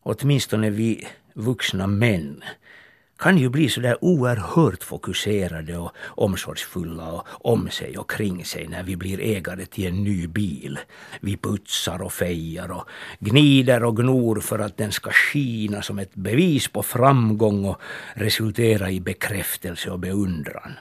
åtminstone 0.02 0.70
vi 0.70 1.06
vuxna 1.34 1.86
män, 1.86 2.42
kan 3.22 3.38
ju 3.38 3.48
bli 3.48 3.68
sådär 3.68 3.96
oerhört 4.00 4.82
fokuserade 4.82 5.78
och 5.78 5.92
omsorgsfulla 6.06 7.12
och 7.12 7.26
om 7.50 7.70
sig 7.70 7.98
och 7.98 8.10
kring 8.10 8.44
sig 8.44 8.68
när 8.68 8.82
vi 8.82 8.96
blir 8.96 9.20
ägare 9.20 9.66
till 9.66 9.86
en 9.86 10.04
ny 10.04 10.26
bil. 10.26 10.78
Vi 11.20 11.36
putsar 11.36 12.02
och 12.02 12.12
fejar 12.12 12.70
och 12.70 12.88
gnider 13.18 13.84
och 13.84 13.96
gnor 13.96 14.40
för 14.40 14.58
att 14.58 14.76
den 14.76 14.92
ska 14.92 15.10
skina 15.10 15.82
som 15.82 15.98
ett 15.98 16.14
bevis 16.14 16.68
på 16.68 16.82
framgång 16.82 17.64
och 17.64 17.80
resultera 18.14 18.90
i 18.90 19.00
bekräftelse 19.00 19.90
och 19.90 19.98
beundran. 19.98 20.72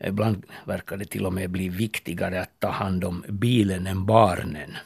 Ibland 0.00 0.46
verkar 0.64 0.96
det 0.96 1.04
till 1.04 1.26
och 1.26 1.32
med 1.32 1.50
bli 1.50 1.68
viktigare 1.68 2.40
att 2.40 2.60
ta 2.60 2.70
hand 2.70 3.04
om 3.04 3.24
bilen 3.28 3.86
än 3.86 4.06
barnen. 4.06 4.76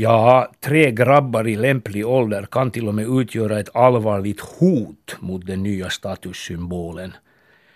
Ja, 0.00 0.52
tre 0.60 0.90
grabbar 0.90 1.48
i 1.48 1.56
lämplig 1.56 2.06
ålder 2.06 2.46
kan 2.46 2.70
till 2.70 2.88
och 2.88 2.94
med 2.94 3.20
utgöra 3.20 3.60
ett 3.60 3.76
allvarligt 3.76 4.40
hot 4.40 5.16
mot 5.20 5.46
den 5.46 5.62
nya 5.62 5.90
statussymbolen. 5.90 7.12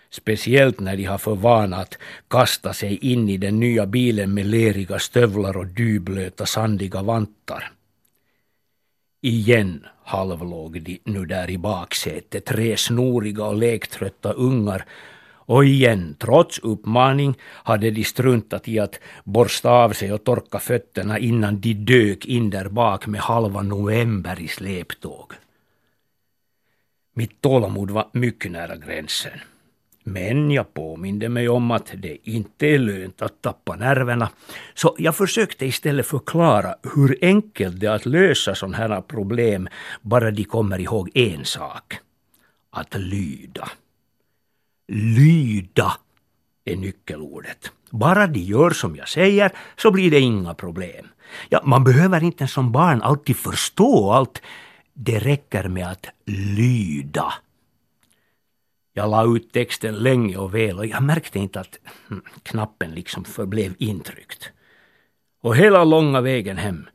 Speciellt 0.09 0.79
när 0.79 0.97
de 0.97 1.03
har 1.03 1.17
för 1.17 1.35
vana 1.35 1.77
att 1.77 1.97
kasta 2.27 2.73
sig 2.73 2.97
in 2.97 3.29
i 3.29 3.37
den 3.37 3.59
nya 3.59 3.85
bilen 3.85 4.33
med 4.33 4.45
leriga 4.45 4.99
stövlar 4.99 5.57
och 5.57 5.67
dyblöta 5.67 6.45
sandiga 6.45 7.01
vantar. 7.01 7.71
Igen 9.21 9.85
halvlåg 10.03 10.81
de 10.81 10.99
nu 11.03 11.25
där 11.25 11.49
i 11.49 11.57
baksätet, 11.57 12.45
tre 12.45 12.77
snoriga 12.77 13.45
och 13.45 13.55
lektrötta 13.55 14.31
ungar 14.31 14.85
och 15.45 15.65
igen, 15.65 16.15
trots 16.19 16.59
uppmaning, 16.59 17.35
hade 17.41 17.91
de 17.91 18.03
struntat 18.03 18.67
i 18.67 18.79
att 18.79 18.99
borsta 19.23 19.69
av 19.69 19.93
sig 19.93 20.13
och 20.13 20.23
torka 20.23 20.59
fötterna 20.59 21.19
innan 21.19 21.59
de 21.59 21.73
dök 21.73 22.25
in 22.25 22.49
där 22.49 22.69
bak 22.69 23.07
med 23.07 23.21
halva 23.21 23.61
november 23.61 24.41
i 24.41 24.47
släptåg. 24.47 25.33
Mitt 27.15 27.41
tålamod 27.41 27.91
var 27.91 28.09
mycket 28.13 28.51
nära 28.51 28.75
gränsen. 28.75 29.39
Men 30.03 30.51
jag 30.51 30.73
påminde 30.73 31.29
mig 31.29 31.49
om 31.49 31.71
att 31.71 31.91
det 31.95 32.17
inte 32.29 32.67
är 32.67 32.79
lönt 32.79 33.21
att 33.21 33.41
tappa 33.41 33.75
nerverna, 33.75 34.29
så 34.73 34.95
jag 34.97 35.15
försökte 35.15 35.65
istället 35.65 36.05
förklara 36.05 36.75
hur 36.95 37.17
enkelt 37.21 37.79
det 37.79 37.87
är 37.87 37.91
att 37.91 38.05
lösa 38.05 38.55
sådana 38.55 38.77
här 38.77 39.01
problem, 39.01 39.69
bara 40.01 40.31
de 40.31 40.43
kommer 40.43 40.79
ihåg 40.79 41.09
en 41.13 41.45
sak. 41.45 41.99
Att 42.71 42.95
lyda. 42.95 43.69
Lyda 44.87 45.93
är 46.65 46.75
nyckelordet. 46.75 47.71
Bara 47.89 48.27
de 48.27 48.39
gör 48.39 48.69
som 48.69 48.95
jag 48.95 49.09
säger 49.09 49.51
så 49.77 49.91
blir 49.91 50.11
det 50.11 50.19
inga 50.19 50.53
problem. 50.53 51.07
Ja, 51.49 51.61
man 51.63 51.83
behöver 51.83 52.23
inte 52.23 52.47
som 52.47 52.71
barn 52.71 53.01
alltid 53.01 53.37
förstå 53.37 54.11
allt. 54.11 54.41
Det 54.93 55.19
räcker 55.19 55.67
med 55.67 55.87
att 55.87 56.07
lyda. 56.25 57.33
Jag 58.93 59.09
la 59.09 59.35
ut 59.35 59.53
texten 59.53 59.95
länge 59.95 60.37
och 60.37 60.55
väl 60.55 60.79
och 60.79 60.85
jag 60.85 61.03
märkte 61.03 61.39
inte 61.39 61.59
att 61.59 61.79
hmm, 62.07 62.21
knappen 62.43 62.91
liksom 62.91 63.25
förblev 63.25 63.73
intryckt. 63.77 64.51
Och 65.41 65.55
hela 65.55 65.83
långa 65.83 66.21
vägen 66.21 66.57
hem 66.57 66.85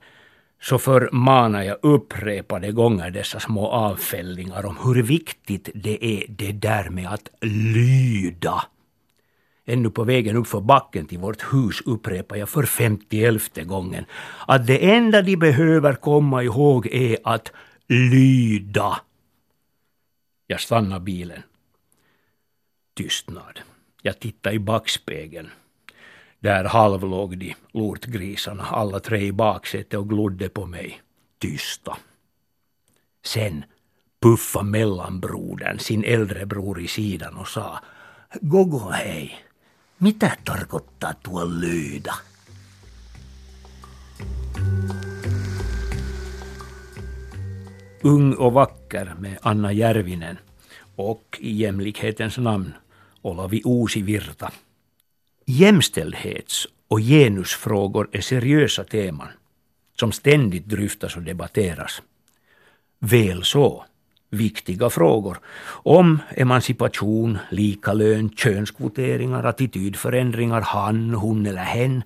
så 0.60 0.78
förmanar 0.78 1.62
jag 1.62 1.78
upprepade 1.82 2.72
gånger 2.72 3.10
dessa 3.10 3.40
små 3.40 3.66
avfällningar 3.66 4.66
om 4.66 4.76
hur 4.84 5.02
viktigt 5.02 5.70
det 5.74 6.04
är 6.04 6.24
det 6.28 6.52
där 6.52 6.90
med 6.90 7.08
att 7.12 7.28
lyda. 7.74 8.64
Ännu 9.64 9.90
på 9.90 10.04
vägen 10.04 10.36
uppför 10.36 10.60
backen 10.60 11.06
till 11.06 11.18
vårt 11.18 11.42
hus 11.52 11.80
upprepar 11.86 12.36
jag 12.36 12.48
för 12.48 12.62
femtielfte 12.62 13.64
gången 13.64 14.04
att 14.46 14.66
det 14.66 14.90
enda 14.90 15.22
de 15.22 15.36
behöver 15.36 15.94
komma 15.94 16.42
ihåg 16.42 16.86
är 16.86 17.18
att 17.24 17.52
lyda. 17.88 19.00
Jag 20.46 20.60
stannar 20.60 21.00
bilen. 21.00 21.42
Tystnad. 22.94 23.60
Jag 24.02 24.20
tittar 24.20 24.52
i 24.52 24.58
backspegeln. 24.58 25.50
Där 26.40 26.64
halvlåg 26.64 27.38
de, 27.38 27.54
lortgrisarna, 27.72 28.64
alla 28.64 29.00
tre 29.00 29.20
i 29.20 29.32
baksätet 29.32 29.94
och 29.94 30.08
glodde 30.08 30.48
på 30.48 30.66
mig, 30.66 31.02
tysta. 31.38 31.96
Sen 33.24 33.64
puffa 34.22 34.62
mellanbrodern 34.62 35.78
sin 35.78 36.04
äldre 36.04 36.46
bror 36.46 36.80
i 36.80 36.88
sidan 36.88 37.36
och 37.36 37.48
sa 37.48 37.78
Gogo 38.40 38.90
hej, 38.90 39.38
mitä 39.98 40.36
tarkoittaa 40.44 41.14
tuo 41.14 41.44
lyda? 41.44 42.14
Ung 48.02 48.34
och 48.34 48.52
vacker 48.52 49.14
med 49.18 49.38
Anna 49.42 49.72
Järvinen 49.72 50.38
och 50.96 51.38
i 51.40 51.52
jämlikhetens 51.52 52.38
namn 52.38 52.74
Olavi 53.22 53.62
Uusivirta 53.64 54.52
Jämställdhets 55.50 56.66
och 56.88 57.00
genusfrågor 57.00 58.08
är 58.12 58.20
seriösa 58.20 58.84
teman 58.84 59.28
som 60.00 60.12
ständigt 60.12 60.66
dryftas 60.66 61.16
och 61.16 61.22
debatteras. 61.22 62.02
Väl 62.98 63.44
så. 63.44 63.84
viktiga 64.30 64.90
frågor 64.90 65.38
om 65.68 66.18
emancipation, 66.30 67.38
likalön, 67.50 68.30
könskvoteringar, 68.30 69.44
attitydförändringar, 69.44 70.60
han, 70.60 71.14
hon 71.14 71.46
eller 71.46 71.62
hen 71.62 72.02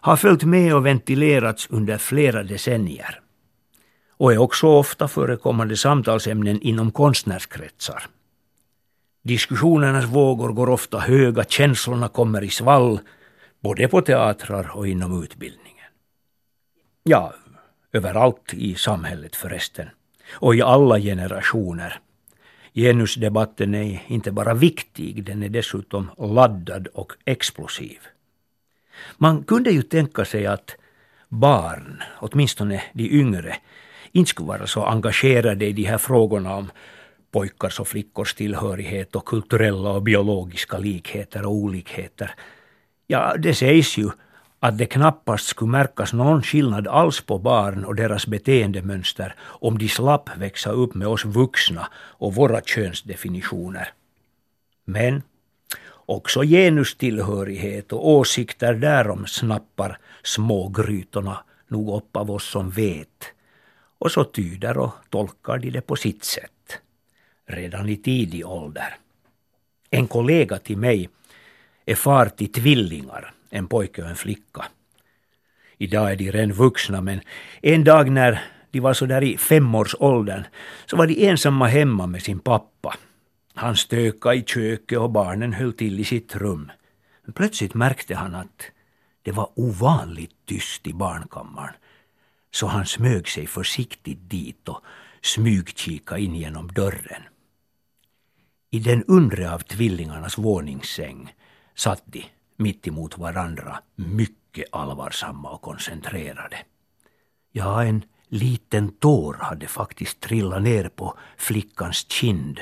har 0.00 0.16
följt 0.16 0.44
med 0.44 0.74
och 0.74 0.86
ventilerats 0.86 1.66
under 1.70 1.98
flera 1.98 2.42
decennier 2.42 3.20
och 4.10 4.32
är 4.32 4.38
också 4.38 4.66
ofta 4.66 5.08
förekommande 5.08 5.76
samtalsämnen 5.76 6.60
inom 6.60 6.90
konstnärskretsar. 6.90 8.06
Diskussionernas 9.22 10.04
vågor 10.04 10.52
går 10.52 10.68
ofta 10.68 10.98
höga, 10.98 11.44
känslorna 11.44 12.08
kommer 12.08 12.44
i 12.44 12.50
svall, 12.50 13.00
både 13.60 13.88
på 13.88 14.00
teatrar 14.00 14.70
och 14.76 14.88
inom 14.88 15.22
utbildningen. 15.22 15.86
Ja, 17.02 17.34
överallt 17.92 18.54
i 18.54 18.74
samhället 18.74 19.36
förresten. 19.36 19.88
Och 20.32 20.54
i 20.54 20.62
alla 20.62 20.98
generationer. 20.98 22.00
Genusdebatten 22.74 23.74
är 23.74 24.02
inte 24.06 24.32
bara 24.32 24.54
viktig, 24.54 25.24
den 25.24 25.42
är 25.42 25.48
dessutom 25.48 26.10
laddad 26.18 26.86
och 26.86 27.12
explosiv. 27.24 27.98
Man 29.18 29.44
kunde 29.44 29.70
ju 29.70 29.82
tänka 29.82 30.24
sig 30.24 30.46
att 30.46 30.76
barn, 31.28 32.02
åtminstone 32.18 32.82
de 32.92 33.10
yngre, 33.20 33.56
inte 34.12 34.30
skulle 34.30 34.48
vara 34.48 34.66
så 34.66 34.84
engagerade 34.84 35.66
i 35.66 35.72
de 35.72 35.84
här 35.84 35.98
frågorna 35.98 36.56
om 36.56 36.70
pojkars 37.30 37.80
och 37.80 37.88
flickors 37.88 38.34
tillhörighet 38.34 39.16
och 39.16 39.24
kulturella 39.24 39.90
och 39.90 40.02
biologiska 40.02 40.78
likheter 40.78 41.46
och 41.46 41.52
olikheter. 41.52 42.34
Ja, 43.06 43.36
det 43.38 43.54
sägs 43.54 43.98
ju 43.98 44.10
att 44.60 44.78
det 44.78 44.86
knappast 44.86 45.46
skulle 45.46 45.70
märkas 45.70 46.12
någon 46.12 46.42
skillnad 46.42 46.88
alls 46.88 47.20
på 47.20 47.38
barn 47.38 47.84
och 47.84 47.94
deras 47.94 48.26
beteendemönster 48.26 49.34
om 49.40 49.78
de 49.78 49.88
slapp 49.88 50.36
växa 50.36 50.70
upp 50.70 50.94
med 50.94 51.08
oss 51.08 51.24
vuxna 51.24 51.88
och 51.94 52.34
våra 52.34 52.60
könsdefinitioner. 52.60 53.92
Men 54.84 55.22
också 56.06 56.42
genustillhörighet 56.42 57.92
och 57.92 58.08
åsikter 58.08 58.74
därom 58.74 59.26
snappar 59.26 59.98
smågrytorna 60.22 61.44
nog 61.68 61.96
upp 61.96 62.16
av 62.16 62.30
oss 62.30 62.50
som 62.50 62.70
vet. 62.70 63.32
Och 63.98 64.10
så 64.10 64.24
tyder 64.24 64.78
och 64.78 64.92
tolkar 65.10 65.58
de 65.58 65.70
det 65.70 65.80
på 65.80 65.96
sitt 65.96 66.24
sätt. 66.24 66.59
Redan 67.50 67.88
i 67.88 67.96
tidig 67.96 68.46
ålder. 68.46 68.96
En 69.90 70.06
kollega 70.06 70.58
till 70.58 70.76
mig 70.76 71.08
är 71.86 71.94
far 71.94 72.26
till 72.26 72.52
tvillingar 72.52 73.34
en 73.50 73.66
pojke 73.66 74.02
och 74.02 74.08
en 74.08 74.16
flicka. 74.16 74.64
Idag 75.78 76.12
är 76.12 76.16
de 76.16 76.30
redan 76.30 76.52
vuxna 76.52 77.00
men 77.00 77.20
en 77.62 77.84
dag 77.84 78.10
när 78.10 78.42
de 78.70 78.80
var 78.80 78.94
så 78.94 79.06
där 79.06 79.22
i 79.24 79.38
femårsåldern 79.38 80.44
så 80.86 80.96
var 80.96 81.06
de 81.06 81.28
ensamma 81.28 81.66
hemma 81.66 82.06
med 82.06 82.22
sin 82.22 82.38
pappa. 82.38 82.96
Han 83.54 83.76
stökade 83.76 84.36
i 84.36 84.42
köket 84.42 84.98
och 84.98 85.10
barnen 85.10 85.52
höll 85.52 85.72
till 85.72 86.00
i 86.00 86.04
sitt 86.04 86.36
rum. 86.36 86.70
Men 87.24 87.32
plötsligt 87.32 87.74
märkte 87.74 88.14
han 88.14 88.34
att 88.34 88.62
det 89.22 89.32
var 89.32 89.50
ovanligt 89.54 90.36
tyst 90.46 90.86
i 90.86 90.92
barnkammaren. 90.92 91.74
Så 92.50 92.66
han 92.66 92.86
smög 92.86 93.28
sig 93.28 93.46
försiktigt 93.46 94.30
dit 94.30 94.68
och 94.68 94.80
smygkika 95.22 96.18
in 96.18 96.34
genom 96.34 96.68
dörren. 96.68 97.22
I 98.72 98.78
den 98.78 99.04
undre 99.04 99.54
av 99.54 99.58
tvillingarnas 99.58 100.38
våningssäng 100.38 101.34
satt 101.74 102.02
de 102.06 102.24
mitt 102.56 102.86
emot 102.86 103.18
varandra, 103.18 103.82
mycket 103.94 104.64
allvarsamma 104.72 105.50
och 105.50 105.62
koncentrerade. 105.62 106.56
Ja, 107.52 107.84
en 107.84 108.04
liten 108.28 108.92
tår 108.92 109.34
hade 109.34 109.66
faktiskt 109.66 110.20
trillat 110.20 110.62
ner 110.62 110.88
på 110.88 111.18
flickans 111.36 112.06
kind 112.08 112.60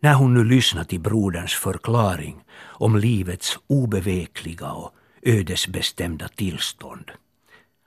när 0.00 0.14
hon 0.14 0.34
nu 0.34 0.44
lyssnat 0.44 0.88
till 0.88 1.00
broderns 1.00 1.52
förklaring 1.52 2.44
om 2.60 2.96
livets 2.96 3.58
obevekliga 3.66 4.72
och 4.72 4.94
ödesbestämda 5.22 6.28
tillstånd. 6.28 7.10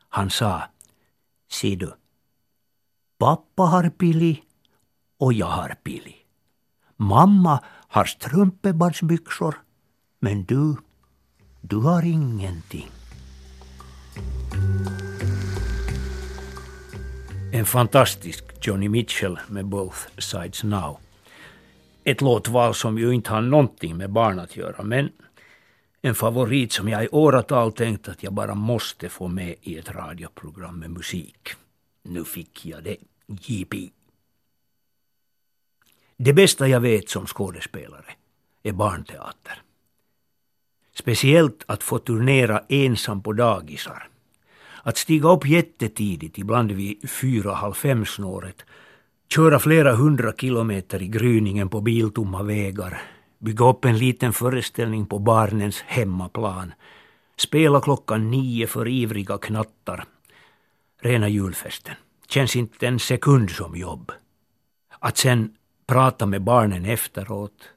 Han 0.10 0.30
sa, 0.30 0.64
se 1.52 1.76
du, 1.76 1.94
pappa 3.18 3.64
har 3.64 3.90
pili 3.90 4.44
och 5.20 5.34
jag 5.34 5.48
har 5.48 5.76
pili. 5.84 6.17
Mamma 6.98 7.64
har 7.88 8.06
strumpebandsbyxor, 8.06 9.56
men 10.20 10.44
du 10.44 10.76
du 11.62 11.76
har 11.78 12.06
ingenting. 12.06 12.90
En 17.54 17.66
fantastisk 17.66 18.44
Johnny 18.62 18.90
Mitchell 18.90 19.40
med 19.48 19.66
Both 19.66 19.98
Sides 20.18 20.64
Now. 20.64 20.98
Ett 22.04 22.22
låtval 22.22 22.74
som 22.74 22.98
ju 22.98 23.12
inte 23.12 23.32
har 23.32 23.42
någonting 23.42 23.98
med 23.98 24.12
barn 24.12 24.40
att 24.40 24.56
göra, 24.56 24.84
men 24.84 25.10
en 26.02 26.16
favorit 26.16 26.72
som 26.72 26.90
jag 26.90 27.04
i 27.04 27.08
åratal 27.12 27.72
tänkt 27.72 28.08
att 28.08 28.24
jag 28.24 28.34
bara 28.34 28.56
måste 28.56 29.10
få 29.10 29.28
med 29.28 29.56
i 29.62 29.78
ett 29.78 29.96
radioprogram 29.96 30.80
med 30.80 30.90
musik. 30.90 31.50
Nu 32.04 32.24
fick 32.24 32.66
jag 32.66 32.84
det. 32.84 32.98
JP. 33.28 33.97
Det 36.20 36.34
bästa 36.34 36.68
jag 36.68 36.80
vet 36.80 37.10
som 37.10 37.26
skådespelare 37.26 38.14
är 38.64 38.72
barnteater. 38.72 39.62
Speciellt 40.94 41.64
att 41.68 41.84
få 41.84 42.00
turnera 42.00 42.64
ensam 42.70 43.22
på 43.22 43.34
dagisar. 43.34 44.10
Att 44.84 44.98
stiga 44.98 45.30
upp 45.30 45.48
jättetidigt, 45.48 46.38
ibland 46.38 46.72
vid 46.72 47.10
fyra, 47.10 47.54
halv 47.54 47.74
fem-snåret, 47.74 48.66
köra 49.30 49.60
flera 49.60 49.96
hundra 49.96 50.34
kilometer 50.34 51.02
i 51.02 51.08
gryningen 51.08 51.70
på 51.70 51.82
biltomma 51.82 52.44
vägar, 52.44 53.02
bygga 53.40 53.66
upp 53.66 53.86
en 53.86 53.98
liten 53.98 54.34
föreställning 54.34 55.06
på 55.06 55.20
barnens 55.20 55.82
hemmaplan, 55.82 56.74
spela 57.38 57.82
klockan 57.82 58.32
nio 58.32 58.68
för 58.68 58.88
ivriga 58.88 59.38
knattar. 59.38 60.06
Rena 61.02 61.30
julfesten. 61.30 61.96
Känns 62.30 62.56
inte 62.56 62.88
en 62.88 63.00
sekund 63.00 63.50
som 63.52 63.76
jobb. 63.76 64.12
Att 65.00 65.18
sen 65.18 65.57
prata 65.88 66.26
med 66.26 66.42
barnen 66.42 66.86
efteråt, 66.86 67.72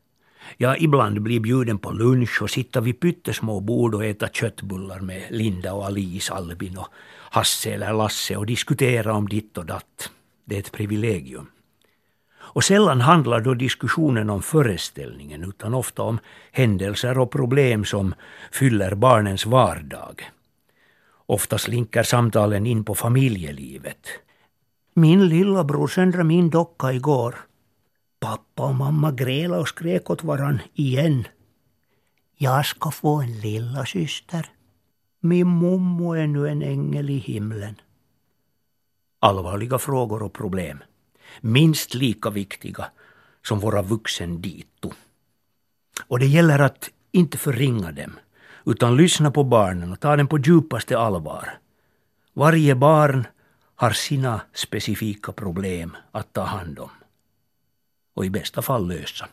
Ja, 0.57 0.77
ibland 0.77 1.23
blir 1.23 1.41
bjuden 1.41 1.79
på 1.79 1.91
lunch 1.91 2.43
och 2.43 2.51
sitta 2.51 2.81
vid 2.81 3.01
pyttesmå 3.01 3.61
bord 3.61 3.95
och 3.95 4.05
äta 4.05 4.29
köttbullar 4.29 5.01
med 5.01 5.23
Linda 5.31 5.73
och 5.73 5.87
Alice, 5.87 6.33
Albin 6.33 6.79
och 6.79 6.89
Hasse 7.31 7.71
eller 7.71 7.93
Lasse 7.93 8.37
och 8.37 8.47
diskutera 8.47 9.15
om 9.15 9.29
ditt 9.29 9.59
och 9.59 9.67
datt. 9.67 10.11
Det 10.45 10.55
är 10.55 10.59
ett 10.59 10.73
privilegium. 10.73 11.47
Och 12.53 12.65
sällan 12.65 13.01
handlar 13.01 13.41
då 13.41 13.55
diskussionen 13.55 14.31
om 14.31 14.43
föreställningen 14.43 15.45
utan 15.45 15.75
ofta 15.75 16.03
om 16.03 16.19
händelser 16.53 17.19
och 17.19 17.31
problem 17.31 17.85
som 17.85 18.15
fyller 18.53 18.95
barnens 18.95 19.47
vardag. 19.47 20.31
Ofta 21.27 21.59
slinker 21.59 22.03
samtalen 22.03 22.67
in 22.67 22.85
på 22.85 22.95
familjelivet. 22.95 24.09
Min 24.95 25.29
lillebror 25.29 25.89
söndrade 25.89 26.25
min 26.25 26.51
docka 26.51 26.93
igår. 26.93 27.50
Pappa 28.21 28.63
och 28.63 28.75
mamma 28.75 29.13
grälade 29.13 29.61
och 29.61 29.69
skrek 29.69 30.11
åt 30.11 30.25
varann 30.25 30.61
igen. 30.75 31.25
Jag 32.37 32.67
ska 32.67 32.91
få 32.91 33.21
en 33.21 33.41
lilla 33.41 33.87
syster. 33.87 34.47
Min 35.21 35.49
mommo 35.49 36.13
är 36.13 36.27
nu 36.27 36.49
en 36.49 36.63
ängel 36.63 37.11
i 37.11 37.19
himlen. 37.19 37.75
Allvarliga 39.21 39.79
frågor 39.79 40.23
och 40.23 40.33
problem. 40.33 40.79
Minst 41.41 41.95
lika 41.95 42.31
viktiga 42.31 42.87
som 43.43 43.59
våra 43.59 43.83
vuxendito. 43.83 44.93
Och 46.07 46.19
det 46.19 46.27
gäller 46.27 46.59
att 46.59 46.91
inte 47.13 47.39
förringa 47.39 47.93
dem, 47.93 48.13
utan 48.67 48.97
lyssna 48.97 49.31
på 49.31 49.45
barnen 49.45 49.93
och 49.93 50.01
ta 50.01 50.17
dem 50.17 50.27
på 50.27 50.39
djupaste 50.39 50.99
allvar. 50.99 51.59
Varje 52.33 52.75
barn 52.75 53.27
har 53.75 53.91
sina 53.91 54.41
specifika 54.55 55.33
problem 55.33 55.97
att 56.13 56.33
ta 56.33 56.43
hand 56.43 56.79
om 56.79 56.91
och 58.17 58.25
i 58.25 58.31
bästa 58.31 58.63
fall 58.63 58.89
lösa. 58.89 59.29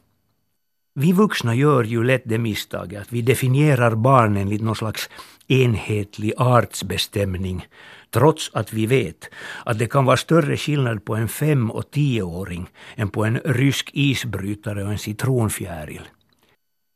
Vi 0.99 1.11
vuxna 1.11 1.55
gör 1.55 1.83
ju 1.83 2.03
lätt 2.03 2.21
det 2.25 2.37
misstaget 2.37 3.01
att 3.01 3.13
vi 3.13 3.21
definierar 3.21 3.95
barnen 3.95 4.37
enligt 4.37 4.61
någon 4.61 4.75
slags 4.75 5.09
enhetlig 5.47 6.33
artsbestämning 6.37 7.67
trots 8.11 8.51
att 8.53 8.73
vi 8.73 8.85
vet 8.85 9.29
att 9.65 9.79
det 9.79 9.87
kan 9.87 10.05
vara 10.05 10.17
större 10.17 10.57
skillnad 10.57 11.05
på 11.05 11.15
en 11.15 11.27
fem 11.27 11.71
och 11.71 11.91
tioåring 11.91 12.69
än 12.95 13.09
på 13.09 13.25
en 13.25 13.39
rysk 13.45 13.89
isbrytare 13.93 14.83
och 14.83 14.91
en 14.91 14.97
citronfjäril. 14.97 16.01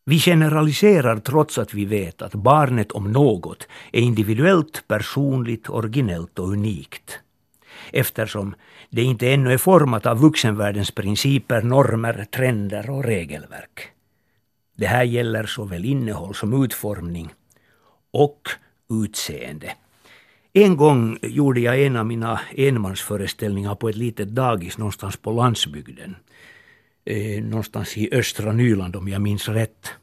Vi 0.06 0.20
generaliserar 0.20 1.18
trots 1.18 1.58
att 1.58 1.74
vi 1.74 1.86
vet 1.86 2.22
att 2.22 2.36
barnet 2.36 2.92
om 2.92 3.12
något 3.12 3.68
är 3.92 4.02
individuellt, 4.02 4.84
personligt, 4.88 5.70
originellt 5.70 6.40
och 6.40 6.52
unikt 6.52 7.20
eftersom 7.94 8.56
det 8.90 9.02
inte 9.02 9.30
ännu 9.30 9.54
är 9.54 9.58
format 9.58 10.06
av 10.06 10.20
vuxenvärldens 10.20 10.92
principer, 10.92 11.62
normer, 11.62 12.26
trender 12.32 12.90
och 12.90 13.04
regelverk. 13.04 13.92
Det 14.78 14.88
här 14.88 15.04
gäller 15.04 15.46
såväl 15.46 15.86
innehåll 15.86 16.36
som 16.36 16.64
utformning 16.64 17.30
och 18.12 18.50
utseende. 19.04 19.74
En 20.54 20.78
gång 20.78 21.18
gjorde 21.22 21.60
jag 21.60 21.82
en 21.82 21.96
av 21.96 22.06
mina 22.06 22.40
enmansföreställningar 22.56 23.76
på 23.76 23.90
ett 23.90 23.96
litet 23.96 24.30
dagis 24.30 24.78
någonstans 24.78 25.18
på 25.18 25.32
landsbygden. 25.32 26.16
Eh, 27.06 27.44
någonstans 27.44 27.98
i 27.98 28.10
östra 28.12 28.52
Nyland 28.52 28.96
om 28.96 29.08
jag 29.08 29.22
minns 29.22 29.50
rätt. 29.50 29.94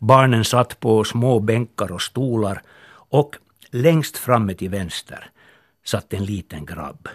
Barnen 0.00 0.44
satt 0.44 0.80
på 0.80 1.04
små 1.04 1.40
bänkar 1.40 1.92
och 1.92 2.02
stolar 2.02 2.62
och 3.10 3.36
längst 3.70 4.16
framme 4.16 4.54
till 4.54 4.70
vänster 4.70 5.30
satt 5.84 6.12
en 6.12 6.24
liten 6.24 6.66
grabb. 6.66 7.08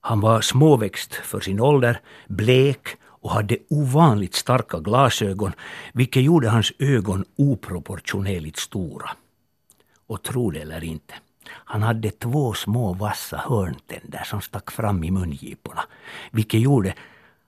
Han 0.00 0.20
var 0.20 0.40
småväxt 0.40 1.14
för 1.14 1.40
sin 1.40 1.60
ålder, 1.60 2.00
blek 2.28 2.88
och 3.04 3.30
hade 3.30 3.58
ovanligt 3.68 4.34
starka 4.34 4.78
glasögon, 4.78 5.52
vilket 5.92 6.22
gjorde 6.22 6.48
hans 6.48 6.72
ögon 6.78 7.24
oproportionerligt 7.36 8.58
stora. 8.58 9.10
Och 10.06 10.22
tro 10.22 10.50
det 10.50 10.60
eller 10.60 10.84
inte, 10.84 11.14
han 11.48 11.82
hade 11.82 12.10
två 12.10 12.54
små 12.54 12.92
vassa 12.92 13.36
hörntänder 13.36 14.24
som 14.24 14.40
stack 14.40 14.70
fram 14.70 15.04
i 15.04 15.10
mungiporna, 15.10 15.84
vilket 16.30 16.60
gjorde 16.60 16.94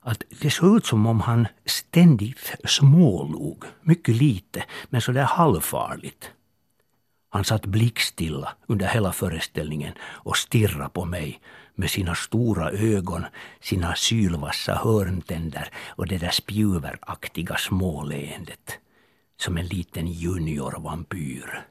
att 0.01 0.23
det 0.41 0.51
såg 0.51 0.77
ut 0.77 0.87
som 0.87 1.07
om 1.07 1.21
han 1.21 1.47
ständigt 1.67 2.55
smålog, 2.65 3.65
mycket 3.83 4.17
lite, 4.17 4.65
men 4.91 5.01
sådär 5.01 5.25
halvfarligt. 5.25 6.31
Han 7.31 7.45
satt 7.45 7.67
blickstilla 7.67 8.53
under 8.67 8.87
hela 8.87 9.13
föreställningen 9.13 9.93
och 10.01 10.37
stirrade 10.37 10.89
på 10.89 11.05
mig 11.05 11.41
med 11.75 11.91
sina 11.91 12.15
stora 12.15 12.71
ögon, 12.71 13.25
sina 13.61 13.95
sylvassa 13.95 14.75
hörntänder 14.75 15.71
och 15.89 16.07
det 16.07 16.19
där 16.19 16.31
spjuveraktiga 16.31 17.57
småleendet. 17.57 18.79
Som 19.41 19.57
en 19.57 19.67
liten 19.67 20.07
juniorvampyr. 20.07 21.65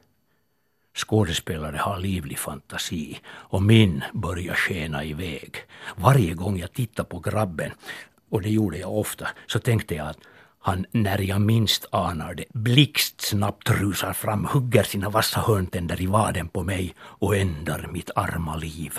Skådespelare 0.96 1.76
har 1.76 1.98
livlig 1.98 2.38
fantasi 2.38 3.20
och 3.26 3.62
min 3.62 4.04
börjar 4.12 4.54
skena 4.54 5.04
iväg. 5.04 5.56
Varje 5.96 6.34
gång 6.34 6.58
jag 6.58 6.72
tittar 6.72 7.04
på 7.04 7.18
grabben, 7.18 7.70
och 8.30 8.42
det 8.42 8.50
gjorde 8.50 8.78
jag 8.78 8.98
ofta, 8.98 9.28
så 9.46 9.58
tänkte 9.58 9.94
jag 9.94 10.08
att 10.08 10.18
han, 10.68 10.86
när 10.90 11.18
jag 11.18 11.40
minst 11.40 11.86
anar 11.90 12.34
det, 12.34 12.44
blixtsnabbt 12.52 13.70
rusar 13.70 14.12
fram, 14.12 14.44
hugger 14.44 14.82
sina 14.82 15.10
vassa 15.10 15.40
hörntänder 15.40 16.02
i 16.02 16.06
vaden 16.06 16.48
på 16.48 16.62
mig 16.62 16.94
och 17.00 17.36
ändar 17.36 17.88
mitt 17.92 18.10
arma 18.14 18.56
liv. 18.56 18.98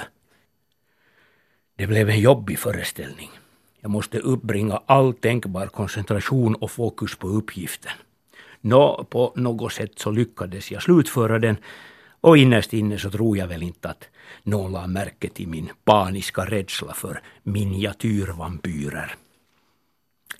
Det 1.75 1.87
blev 1.87 2.09
en 2.09 2.19
jobbig 2.19 2.59
föreställning. 2.59 3.29
Jag 3.81 3.91
måste 3.91 4.19
uppbringa 4.19 4.81
all 4.85 5.13
tänkbar 5.13 5.67
koncentration 5.67 6.55
och 6.55 6.71
fokus 6.71 7.15
på 7.15 7.27
uppgiften. 7.27 7.91
Nå, 8.61 9.05
på 9.09 9.33
något 9.35 9.73
sätt 9.73 9.99
så 9.99 10.11
lyckades 10.11 10.71
jag 10.71 10.81
slutföra 10.81 11.39
den 11.39 11.57
och 12.21 12.37
innerst 12.37 12.73
inne 12.73 12.97
så 12.97 13.09
tror 13.09 13.37
jag 13.37 13.47
väl 13.47 13.63
inte 13.63 13.89
att 13.89 14.09
någon 14.43 14.71
la 14.71 14.87
märke 14.87 15.29
till 15.29 15.47
min 15.47 15.69
paniska 15.85 16.45
rädsla 16.45 16.93
för 16.93 17.21
miniatyrvampyrer. 17.43 19.15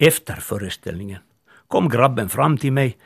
Efter 0.01 0.35
föreställningen 0.35 1.19
kom 1.67 1.89
grabben 1.89 2.29
fram 2.29 2.57
till 2.57 2.73
mig, 2.73 2.97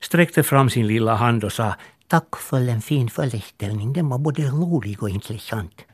sträckte 0.00 0.42
fram 0.42 0.70
sin 0.70 0.86
lilla 0.86 1.14
hand 1.14 1.44
och 1.44 1.52
sa 1.52 1.74
Tack 2.08 2.36
för 2.36 2.68
en 2.68 2.82
fin 2.82 3.10
föreställning, 3.10 3.92
den 3.92 4.08
var 4.08 4.18
både 4.18 4.42
rolig 4.42 5.02
och 5.02 5.10
intressant. 5.10 5.84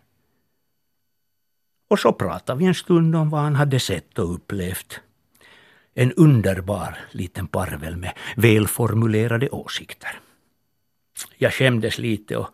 Och 1.91 1.99
så 1.99 2.13
pratade 2.13 2.59
vi 2.59 2.65
en 2.65 2.75
stund 2.75 3.17
om 3.17 3.31
vad 3.31 3.41
han 3.41 3.55
hade 3.55 3.81
sett 3.81 4.19
och 4.19 4.35
upplevt. 4.35 5.01
En 5.95 6.13
underbar 6.13 6.99
liten 7.11 7.47
parvel 7.47 7.97
med 7.97 8.13
välformulerade 8.37 9.49
åsikter. 9.51 10.21
Jag 11.39 11.53
skämdes 11.53 11.99
lite 11.99 12.37
och 12.37 12.49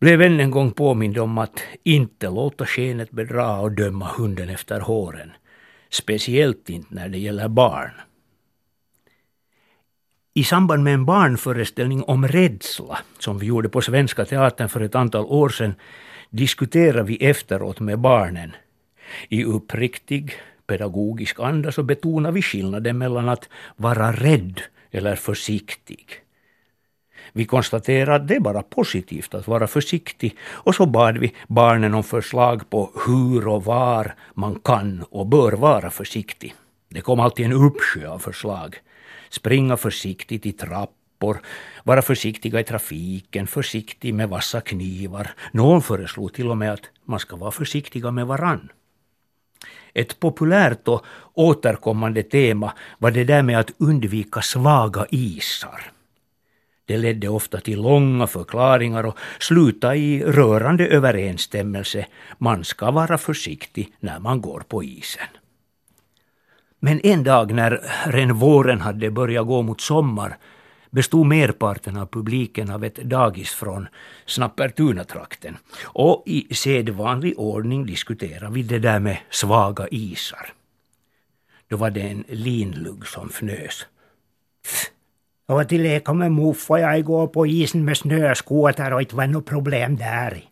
blev 0.00 0.22
än 0.22 0.40
en 0.40 0.50
gång 0.50 0.70
påmind 0.70 1.18
om 1.18 1.38
att 1.38 1.62
inte 1.82 2.30
låta 2.30 2.66
skenet 2.66 3.10
bedra 3.10 3.60
och 3.60 3.72
döma 3.72 4.08
hunden 4.16 4.48
efter 4.48 4.80
håren. 4.80 5.32
Speciellt 5.90 6.70
inte 6.70 6.94
när 6.94 7.08
det 7.08 7.18
gäller 7.18 7.48
barn. 7.48 7.90
I 10.34 10.44
samband 10.44 10.84
med 10.84 10.94
en 10.94 11.04
barnföreställning 11.04 12.02
om 12.02 12.28
rädsla, 12.28 12.98
som 13.18 13.38
vi 13.38 13.46
gjorde 13.46 13.68
på 13.68 13.80
Svenska 13.80 14.24
Teatern 14.24 14.68
för 14.68 14.80
ett 14.80 14.94
antal 14.94 15.24
år 15.24 15.48
sedan, 15.48 15.74
diskuterade 16.30 17.02
vi 17.02 17.16
efteråt 17.16 17.80
med 17.80 17.98
barnen. 17.98 18.52
I 19.28 19.44
uppriktig 19.44 20.32
pedagogisk 20.66 21.40
anda 21.40 21.72
så 21.72 21.82
betonar 21.82 22.32
vi 22.32 22.42
skillnaden 22.42 22.98
mellan 22.98 23.28
att 23.28 23.48
vara 23.76 24.12
rädd 24.12 24.60
eller 24.90 25.16
försiktig. 25.16 26.06
Vi 27.32 27.44
konstaterade 27.44 28.14
att 28.14 28.28
det 28.28 28.36
är 28.36 28.40
bara 28.40 28.62
positivt 28.62 29.34
att 29.34 29.48
vara 29.48 29.66
försiktig 29.66 30.36
och 30.42 30.74
så 30.74 30.86
bad 30.86 31.18
vi 31.18 31.34
barnen 31.48 31.94
om 31.94 32.04
förslag 32.04 32.70
på 32.70 32.90
hur 33.06 33.48
och 33.48 33.64
var 33.64 34.14
man 34.34 34.60
kan 34.64 35.04
och 35.10 35.26
bör 35.26 35.52
vara 35.52 35.90
försiktig. 35.90 36.54
Det 36.88 37.00
kom 37.00 37.20
alltid 37.20 37.46
en 37.46 37.52
uppsjö 37.52 38.08
av 38.08 38.18
förslag. 38.18 38.76
Springa 39.30 39.76
försiktigt 39.76 40.46
i 40.46 40.52
trappor, 40.52 41.40
vara 41.84 42.02
försiktiga 42.02 42.60
i 42.60 42.64
trafiken, 42.64 43.46
försiktig 43.46 44.14
med 44.14 44.28
vassa 44.28 44.60
knivar. 44.60 45.30
Någon 45.52 45.82
föreslog 45.82 46.32
till 46.32 46.50
och 46.50 46.56
med 46.56 46.72
att 46.72 46.90
man 47.04 47.18
ska 47.18 47.36
vara 47.36 47.50
försiktiga 47.50 48.10
med 48.10 48.26
varann. 48.26 48.68
Ett 49.94 50.20
populärt 50.20 50.88
och 50.88 51.04
återkommande 51.34 52.22
tema 52.22 52.72
var 52.98 53.10
det 53.10 53.24
där 53.24 53.42
med 53.42 53.58
att 53.58 53.70
undvika 53.78 54.42
svaga 54.42 55.06
isar. 55.10 55.92
Det 56.88 56.96
ledde 56.96 57.28
ofta 57.28 57.60
till 57.60 57.82
långa 57.82 58.26
förklaringar 58.26 59.04
och 59.06 59.18
slutade 59.38 59.96
i 59.96 60.22
rörande 60.22 60.86
överensstämmelse. 60.86 62.06
Man 62.38 62.64
ska 62.64 62.90
vara 62.90 63.18
försiktig 63.18 63.92
när 64.00 64.18
man 64.18 64.40
går 64.40 64.60
på 64.68 64.84
isen. 64.84 65.26
Men 66.80 67.00
en 67.00 67.24
dag 67.24 67.52
när 67.52 67.80
renvåren 68.04 68.80
hade 68.80 69.10
börjat 69.10 69.46
gå 69.46 69.62
mot 69.62 69.80
sommar 69.80 70.36
bestod 70.90 71.26
merparten 71.26 71.96
av 71.96 72.06
publiken 72.06 72.70
av 72.70 72.84
ett 72.84 72.96
dagis 72.96 73.50
från 73.50 73.88
Snappertuna-trakten. 74.26 75.56
Och 75.82 76.22
i 76.26 76.54
sedvanlig 76.54 77.38
ordning 77.38 77.86
diskuterade 77.86 78.54
vi 78.54 78.62
det 78.62 78.78
där 78.78 79.00
med 79.00 79.18
svaga 79.30 79.88
isar. 79.90 80.52
Då 81.68 81.76
var 81.76 81.90
det 81.90 82.00
en 82.00 82.24
linlugg 82.28 83.06
som 83.06 83.28
fnös. 83.28 83.86
Pff. 84.62 84.97
Och 85.48 85.68
till 85.68 85.82
leka 85.82 86.12
med 86.12 86.32
muffa 86.32 86.80
jag 86.80 86.98
igår 86.98 87.26
på 87.26 87.46
isen 87.46 87.84
med 87.84 87.96
snöskoter 87.96 88.92
och 88.92 89.00
det 89.00 89.12
var 89.12 89.26
något 89.26 89.46
problem 89.46 89.96
där. 89.96 90.44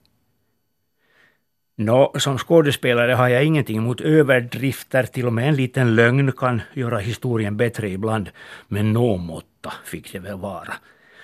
Nå, 1.79 2.13
som 2.19 2.39
skådespelare 2.39 3.13
har 3.13 3.29
jag 3.29 3.45
ingenting 3.45 3.77
emot 3.77 4.01
överdrifter, 4.01 5.03
till 5.03 5.27
och 5.27 5.33
med 5.33 5.49
en 5.49 5.57
liten 5.57 5.95
lögn 5.95 6.33
kan 6.33 6.63
göra 6.75 6.99
historien 6.99 7.57
bättre 7.57 7.91
ibland, 7.91 8.31
men 8.69 8.93
nå 8.93 9.17
måtta 9.17 9.73
fick 9.85 10.13
det 10.13 10.19
väl 10.19 10.39
vara. 10.39 10.75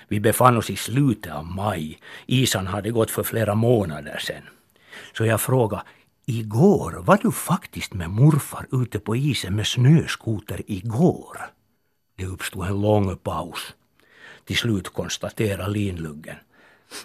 Vi 0.08 0.20
befann 0.20 0.56
oss 0.56 0.70
i 0.70 0.76
slutet 0.76 1.32
av 1.32 1.44
maj, 1.44 1.98
Isan 2.26 2.66
hade 2.66 2.90
gått 2.90 3.10
för 3.10 3.22
flera 3.22 3.54
månader 3.54 4.18
sedan. 4.18 4.42
Så 5.12 5.24
jag 5.24 5.40
frågade, 5.40 5.82
igår 6.26 7.02
var 7.04 7.18
du 7.22 7.32
faktiskt 7.32 7.94
med 7.94 8.10
morfar 8.10 8.66
ute 8.72 8.98
på 8.98 9.16
isen 9.16 9.56
med 9.56 9.66
snöskoter 9.66 10.62
igår? 10.66 11.36
Det 12.22 12.28
uppstod 12.28 12.66
en 12.66 12.80
lång 12.80 13.16
paus. 13.16 13.74
Till 14.44 14.56
slut 14.56 14.88
konstaterade 14.88 15.70
linluggen. 15.70 16.36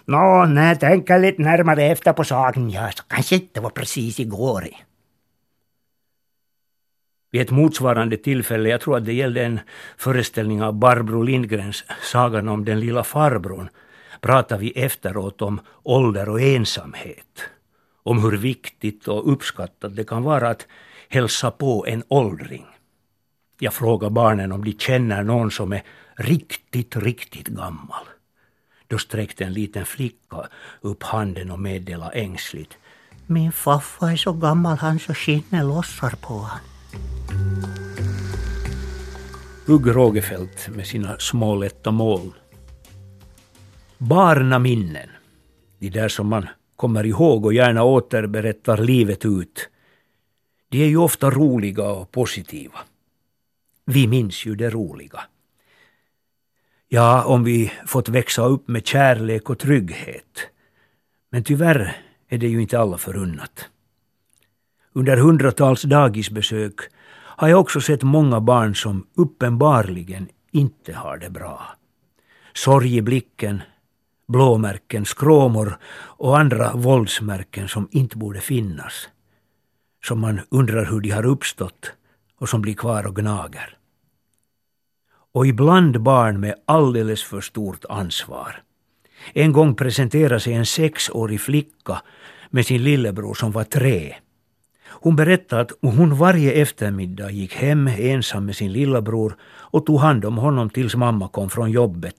Nå, 0.04 0.44
när 0.44 0.68
jag 0.68 0.80
tänker 0.80 1.18
lite 1.18 1.42
närmare 1.42 1.84
efter 1.84 2.12
på 2.12 2.24
saken, 2.24 2.70
ja, 2.70 2.90
så 2.96 3.02
kanske 3.02 3.34
inte 3.34 3.60
var 3.60 3.70
precis 3.70 4.20
igår. 4.20 4.68
Vid 7.30 7.42
ett 7.42 7.50
motsvarande 7.50 8.16
tillfälle, 8.16 8.68
jag 8.68 8.80
tror 8.80 8.96
att 8.96 9.04
det 9.04 9.12
gällde 9.12 9.44
en 9.44 9.60
föreställning 9.96 10.62
av 10.62 10.74
Barbro 10.74 11.22
Lindgrens 11.22 11.84
Sagan 12.02 12.48
om 12.48 12.64
den 12.64 12.80
lilla 12.80 13.04
farbrorn, 13.04 13.68
pratade 14.20 14.60
vi 14.60 14.70
efteråt 14.70 15.42
om 15.42 15.60
ålder 15.82 16.28
och 16.28 16.40
ensamhet. 16.40 17.42
Om 18.02 18.22
hur 18.22 18.36
viktigt 18.36 19.08
och 19.08 19.32
uppskattat 19.32 19.96
det 19.96 20.04
kan 20.04 20.22
vara 20.22 20.48
att 20.48 20.66
hälsa 21.08 21.50
på 21.50 21.86
en 21.86 22.02
åldring. 22.08 22.66
Jag 23.60 23.74
frågar 23.74 24.10
barnen 24.10 24.52
om 24.52 24.64
de 24.64 24.72
känner 24.72 25.22
någon 25.22 25.50
som 25.50 25.72
är 25.72 25.82
riktigt, 26.16 26.96
riktigt 26.96 27.48
gammal. 27.48 28.04
Då 28.86 28.98
sträckte 28.98 29.44
en 29.44 29.52
liten 29.52 29.86
flicka 29.86 30.48
upp 30.80 31.02
handen 31.02 31.50
och 31.50 31.60
meddelade 31.60 32.12
ängsligt. 32.12 32.78
Min 33.26 33.52
faffa 33.52 34.12
är 34.12 34.16
så 34.16 34.32
gammal 34.32 34.78
han 34.78 34.98
så 34.98 35.14
skinnet 35.14 35.64
lossar 35.64 36.14
på 36.20 36.38
han. 36.38 36.60
Hugg 39.66 39.96
Rogefeldt 39.96 40.68
med 40.68 40.86
sina 40.86 41.18
små 41.18 41.54
lätta 41.54 41.90
mål. 41.90 42.32
Barnaminnen, 43.98 45.08
de 45.78 45.90
där 45.90 46.08
som 46.08 46.26
man 46.26 46.48
kommer 46.76 47.06
ihåg 47.06 47.44
och 47.44 47.54
gärna 47.54 47.82
återberättar 47.84 48.76
livet 48.76 49.24
ut, 49.24 49.68
de 50.68 50.82
är 50.82 50.86
ju 50.86 50.96
ofta 50.96 51.30
roliga 51.30 51.90
och 51.90 52.10
positiva. 52.10 52.78
Vi 53.90 54.06
minns 54.06 54.46
ju 54.46 54.54
det 54.54 54.70
roliga. 54.70 55.20
Ja, 56.88 57.24
om 57.24 57.44
vi 57.44 57.72
fått 57.86 58.08
växa 58.08 58.44
upp 58.44 58.68
med 58.68 58.86
kärlek 58.86 59.50
och 59.50 59.58
trygghet. 59.58 60.48
Men 61.30 61.44
tyvärr 61.44 61.96
är 62.28 62.38
det 62.38 62.48
ju 62.48 62.62
inte 62.62 62.78
alla 62.78 62.98
förunnat. 62.98 63.68
Under 64.92 65.16
hundratals 65.16 65.82
dagisbesök 65.82 66.74
har 67.12 67.48
jag 67.48 67.60
också 67.60 67.80
sett 67.80 68.02
många 68.02 68.40
barn 68.40 68.74
som 68.74 69.06
uppenbarligen 69.14 70.28
inte 70.52 70.92
har 70.92 71.18
det 71.18 71.30
bra. 71.30 71.62
Sorg 72.54 72.96
i 72.96 73.02
blicken, 73.02 73.62
blåmärken, 74.26 75.04
skråmor 75.04 75.78
och 75.94 76.38
andra 76.38 76.72
våldsmärken 76.72 77.68
som 77.68 77.88
inte 77.90 78.16
borde 78.16 78.40
finnas. 78.40 79.08
Som 80.04 80.20
man 80.20 80.40
undrar 80.50 80.84
hur 80.84 81.00
de 81.00 81.10
har 81.10 81.26
uppstått 81.26 81.92
och 82.38 82.48
som 82.48 82.62
blir 82.62 82.74
kvar 82.74 83.06
och 83.06 83.16
gnager. 83.16 83.77
Och 85.38 85.46
ibland 85.46 86.00
barn 86.00 86.40
med 86.40 86.54
alldeles 86.66 87.22
för 87.22 87.40
stort 87.40 87.84
ansvar. 87.88 88.62
En 89.32 89.52
gång 89.52 89.74
presenterade 89.74 90.40
sig 90.40 90.52
en 90.52 90.66
sexårig 90.66 91.40
flicka 91.40 92.02
med 92.50 92.66
sin 92.66 92.84
lillebror 92.84 93.34
som 93.34 93.52
var 93.52 93.64
tre. 93.64 94.16
Hon 94.88 95.16
berättade 95.16 95.62
att 95.62 95.72
hon 95.80 96.14
varje 96.14 96.52
eftermiddag 96.52 97.30
gick 97.30 97.54
hem 97.54 97.88
ensam 97.88 98.46
med 98.46 98.56
sin 98.56 98.72
lillebror 98.72 99.36
och 99.42 99.86
tog 99.86 100.00
hand 100.00 100.24
om 100.24 100.38
honom 100.38 100.70
tills 100.70 100.96
mamma 100.96 101.28
kom 101.28 101.50
från 101.50 101.70
jobbet, 101.70 102.16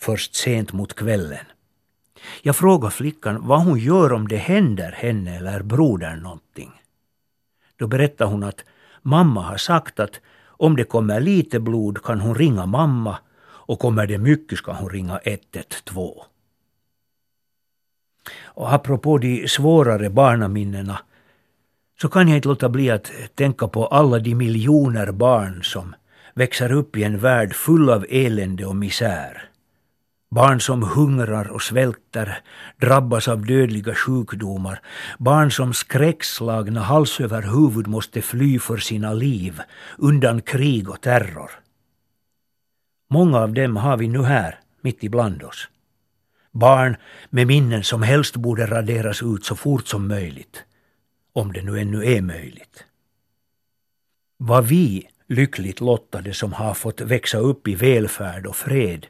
först 0.00 0.34
sent 0.34 0.72
mot 0.72 0.94
kvällen. 0.94 1.46
Jag 2.42 2.56
frågade 2.56 2.94
flickan 2.94 3.46
vad 3.46 3.64
hon 3.64 3.78
gör 3.78 4.12
om 4.12 4.28
det 4.28 4.36
händer 4.36 4.92
henne 4.92 5.36
eller 5.36 5.62
brodern 5.62 6.18
någonting. 6.18 6.72
Då 7.76 7.86
berättade 7.86 8.30
hon 8.30 8.42
att 8.42 8.64
mamma 9.02 9.42
har 9.42 9.56
sagt 9.56 10.00
att 10.00 10.20
om 10.56 10.76
det 10.76 10.84
kommer 10.84 11.20
lite 11.20 11.60
blod 11.60 12.02
kan 12.02 12.20
hon 12.20 12.34
ringa 12.34 12.66
mamma 12.66 13.18
och 13.66 13.78
kommer 13.78 14.06
det 14.06 14.18
mycket 14.18 14.58
ska 14.58 14.72
hon 14.72 14.90
ringa 14.90 15.20
112. 15.24 16.14
Och 18.42 18.72
apropå 18.72 19.18
de 19.18 19.48
svårare 19.48 20.10
barnaminnena 20.10 20.98
så 22.00 22.08
kan 22.08 22.28
jag 22.28 22.36
inte 22.36 22.48
låta 22.48 22.68
bli 22.68 22.90
att 22.90 23.12
tänka 23.34 23.68
på 23.68 23.86
alla 23.86 24.18
de 24.18 24.34
miljoner 24.34 25.12
barn 25.12 25.64
som 25.64 25.94
växer 26.34 26.72
upp 26.72 26.96
i 26.96 27.04
en 27.04 27.18
värld 27.18 27.54
full 27.54 27.90
av 27.90 28.06
elände 28.10 28.66
och 28.66 28.76
misär. 28.76 29.48
Barn 30.30 30.60
som 30.60 30.82
hungrar 30.82 31.50
och 31.50 31.62
svälter, 31.62 32.38
drabbas 32.80 33.28
av 33.28 33.46
dödliga 33.46 33.94
sjukdomar. 33.94 34.80
Barn 35.18 35.50
som 35.50 35.74
skräckslagna 35.74 36.82
hals 36.82 37.20
över 37.20 37.42
huvud 37.42 37.86
måste 37.86 38.22
fly 38.22 38.58
för 38.58 38.76
sina 38.76 39.12
liv 39.12 39.60
undan 39.98 40.42
krig 40.42 40.90
och 40.90 41.00
terror. 41.00 41.50
Många 43.10 43.38
av 43.38 43.52
dem 43.52 43.76
har 43.76 43.96
vi 43.96 44.08
nu 44.08 44.22
här, 44.22 44.60
mitt 44.80 45.04
ibland 45.04 45.42
oss. 45.42 45.68
Barn 46.52 46.96
med 47.30 47.46
minnen 47.46 47.84
som 47.84 48.02
helst 48.02 48.36
borde 48.36 48.66
raderas 48.66 49.22
ut 49.22 49.44
så 49.44 49.56
fort 49.56 49.86
som 49.86 50.08
möjligt. 50.08 50.64
Om 51.32 51.52
det 51.52 51.62
nu 51.62 51.80
ännu 51.80 52.04
är 52.04 52.22
möjligt. 52.22 52.84
Vad 54.38 54.66
vi 54.66 55.08
lyckligt 55.28 55.80
lottade 55.80 56.34
som 56.34 56.52
har 56.52 56.74
fått 56.74 57.00
växa 57.00 57.38
upp 57.38 57.68
i 57.68 57.74
välfärd 57.74 58.46
och 58.46 58.56
fred 58.56 59.06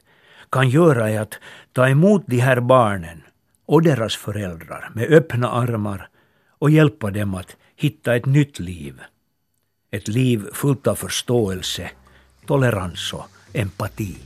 kan 0.51 0.69
göra 0.69 1.11
är 1.11 1.21
att 1.21 1.35
ta 1.73 1.89
emot 1.89 2.23
de 2.27 2.39
här 2.39 2.61
barnen 2.61 3.23
och 3.67 3.83
deras 3.83 4.17
föräldrar 4.17 4.91
med 4.95 5.13
öppna 5.13 5.51
armar 5.51 6.09
och 6.59 6.71
hjälpa 6.71 7.11
dem 7.11 7.35
att 7.35 7.57
hitta 7.77 8.17
ett 8.17 8.27
nytt 8.27 8.59
liv. 8.59 9.01
Ett 9.91 10.09
liv 10.09 10.47
fullt 10.53 10.87
av 10.87 10.95
förståelse, 10.95 11.91
tolerans 12.47 13.13
och 13.13 13.27
empati. 13.53 14.17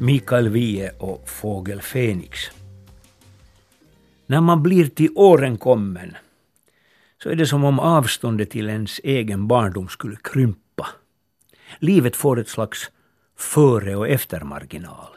Mikael 0.00 0.48
Wiehe 0.48 0.90
och 0.98 1.28
Fågel 1.28 1.80
Fenix. 1.80 2.38
När 4.26 4.40
man 4.40 4.62
blir 4.62 4.86
till 4.86 5.10
åren 5.14 5.58
kommen 5.58 6.16
så 7.22 7.28
är 7.28 7.34
det 7.34 7.46
som 7.46 7.64
om 7.64 7.80
avståndet 7.80 8.50
till 8.50 8.68
ens 8.68 9.00
egen 9.04 9.48
barndom 9.48 9.88
skulle 9.88 10.16
krympa. 10.16 10.65
Livet 11.78 12.16
får 12.16 12.40
ett 12.40 12.48
slags 12.48 12.90
före 13.36 13.96
och 13.96 14.08
eftermarginal 14.08 15.16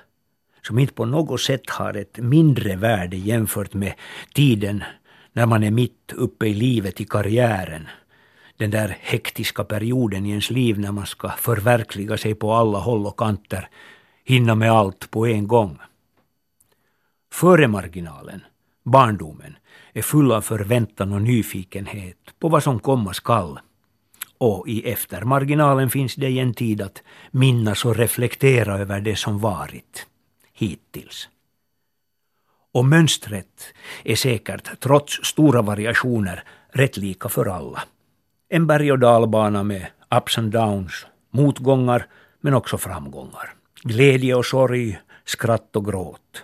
som 0.70 0.80
inte 0.80 0.94
på 0.94 1.06
något 1.06 1.42
sätt 1.42 1.70
har 1.70 1.94
ett 1.94 2.18
mindre 2.18 2.76
värde 2.76 3.18
jämfört 3.18 3.74
med 3.74 3.94
tiden 4.34 4.84
när 5.34 5.46
man 5.46 5.64
är 5.64 5.72
mitt 5.72 6.14
uppe 6.16 6.48
i 6.48 6.54
livet 6.54 7.02
i 7.02 7.06
karriären. 7.06 7.88
Den 8.58 8.72
där 8.72 8.98
hektiska 9.02 9.64
perioden 9.64 10.26
i 10.26 10.30
ens 10.30 10.50
liv 10.50 10.80
när 10.80 10.92
man 10.92 11.06
ska 11.06 11.30
förverkliga 11.30 12.18
sig 12.18 12.36
på 12.36 12.54
alla 12.54 12.80
håll 12.80 13.06
och 13.06 13.18
kanter, 13.18 13.70
hinna 14.24 14.56
med 14.56 14.72
allt 14.72 15.12
på 15.12 15.28
en 15.28 15.48
gång. 15.48 15.78
Före 17.34 17.68
marginalen, 17.68 18.42
barndomen, 18.84 19.56
är 19.94 20.02
full 20.02 20.32
av 20.32 20.42
förväntan 20.42 21.14
och 21.14 21.22
nyfikenhet 21.22 22.18
på 22.40 22.50
vad 22.50 22.64
som 22.64 22.80
komma 22.80 23.14
skall. 23.14 23.60
Och 24.42 24.68
i 24.68 24.92
eftermarginalen 24.92 25.90
finns 25.90 26.16
det 26.16 26.40
en 26.40 26.54
tid 26.54 26.82
att 26.82 27.04
minnas 27.32 27.86
och 27.86 27.96
reflektera 27.96 28.78
över 28.78 29.02
det 29.02 29.16
som 29.16 29.40
varit 29.40 30.08
hittills. 30.54 31.30
Och 32.74 32.86
mönstret 32.86 33.74
är 34.04 34.16
säkert, 34.16 34.80
trots 34.80 35.14
stora 35.24 35.62
variationer, 35.62 36.44
rätt 36.70 36.98
lika 36.98 37.30
för 37.30 37.46
alla. 37.46 37.84
En 38.50 38.68
berg 38.68 38.92
och 38.92 39.00
dalbana 39.00 39.64
med 39.64 39.88
ups 40.18 40.38
and 40.38 40.52
downs, 40.52 41.06
motgångar 41.32 42.08
men 42.42 42.54
också 42.54 42.78
framgångar. 42.78 43.54
Glädje 43.84 44.36
och 44.36 44.46
sorg, 44.46 45.00
skratt 45.26 45.76
och 45.76 45.86
gråt. 45.86 46.44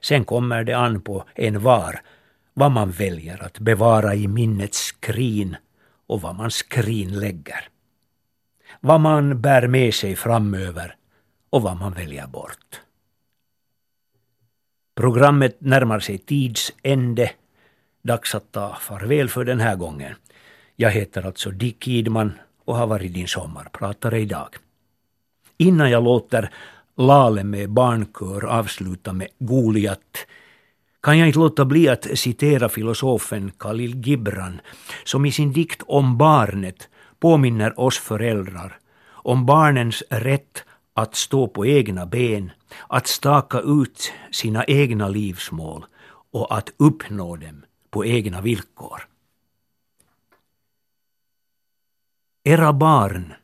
Sen 0.00 0.24
kommer 0.24 0.64
det 0.64 0.72
an 0.72 1.00
på 1.00 1.24
en 1.34 1.62
var 1.62 2.00
vad 2.54 2.70
man 2.70 2.90
väljer 2.90 3.42
att 3.42 3.58
bevara 3.58 4.14
i 4.14 4.28
minnets 4.28 4.78
skrin 4.78 5.56
och 6.08 6.20
vad 6.20 6.36
man 6.36 6.50
skrinlägger. 6.50 7.68
Vad 8.80 9.00
man 9.00 9.40
bär 9.40 9.68
med 9.68 9.94
sig 9.94 10.16
framöver 10.16 10.96
och 11.50 11.62
vad 11.62 11.76
man 11.76 11.92
väljer 11.92 12.26
bort. 12.26 12.80
Programmet 14.94 15.60
närmar 15.60 16.00
sig 16.00 16.18
tids 16.18 16.72
ände. 16.82 17.30
Dags 18.02 18.34
att 18.34 18.52
ta 18.52 18.74
farväl 18.80 19.28
för 19.28 19.44
den 19.44 19.60
här 19.60 19.76
gången. 19.76 20.14
Jag 20.76 20.90
heter 20.90 21.26
alltså 21.26 21.50
Dick 21.50 21.88
Idman 21.88 22.32
och 22.64 22.76
har 22.76 22.86
varit 22.86 23.14
din 23.14 23.28
sommarpratare 23.28 24.20
idag. 24.20 24.48
Innan 25.56 25.90
jag 25.90 26.04
låter 26.04 26.50
Lale 26.96 27.44
med 27.44 27.70
barnkör 27.70 28.44
avsluta 28.44 29.12
med 29.12 29.28
Goliat 29.38 30.26
kan 31.00 31.18
jag 31.18 31.28
inte 31.28 31.38
låta 31.38 31.64
bli 31.64 31.88
att 31.88 32.06
citera 32.18 32.68
filosofen 32.68 33.50
Khalil 33.58 34.06
Gibran 34.06 34.60
som 35.04 35.26
i 35.26 35.32
sin 35.32 35.52
dikt 35.52 35.82
om 35.86 36.18
barnet 36.18 36.88
påminner 37.20 37.80
oss 37.80 37.98
föräldrar 37.98 38.78
om 39.28 39.46
barnens 39.46 40.02
rätt 40.10 40.64
att 40.94 41.14
stå 41.14 41.48
på 41.48 41.66
egna 41.66 42.06
ben, 42.06 42.50
att 42.88 43.06
staka 43.06 43.60
ut 43.60 44.12
sina 44.30 44.64
egna 44.64 45.08
livsmål 45.08 45.84
och 46.32 46.56
att 46.56 46.72
uppnå 46.76 47.36
dem 47.36 47.64
på 47.90 48.04
egna 48.04 48.40
villkor. 48.40 49.08
Era 52.44 52.72
barn 52.72 53.34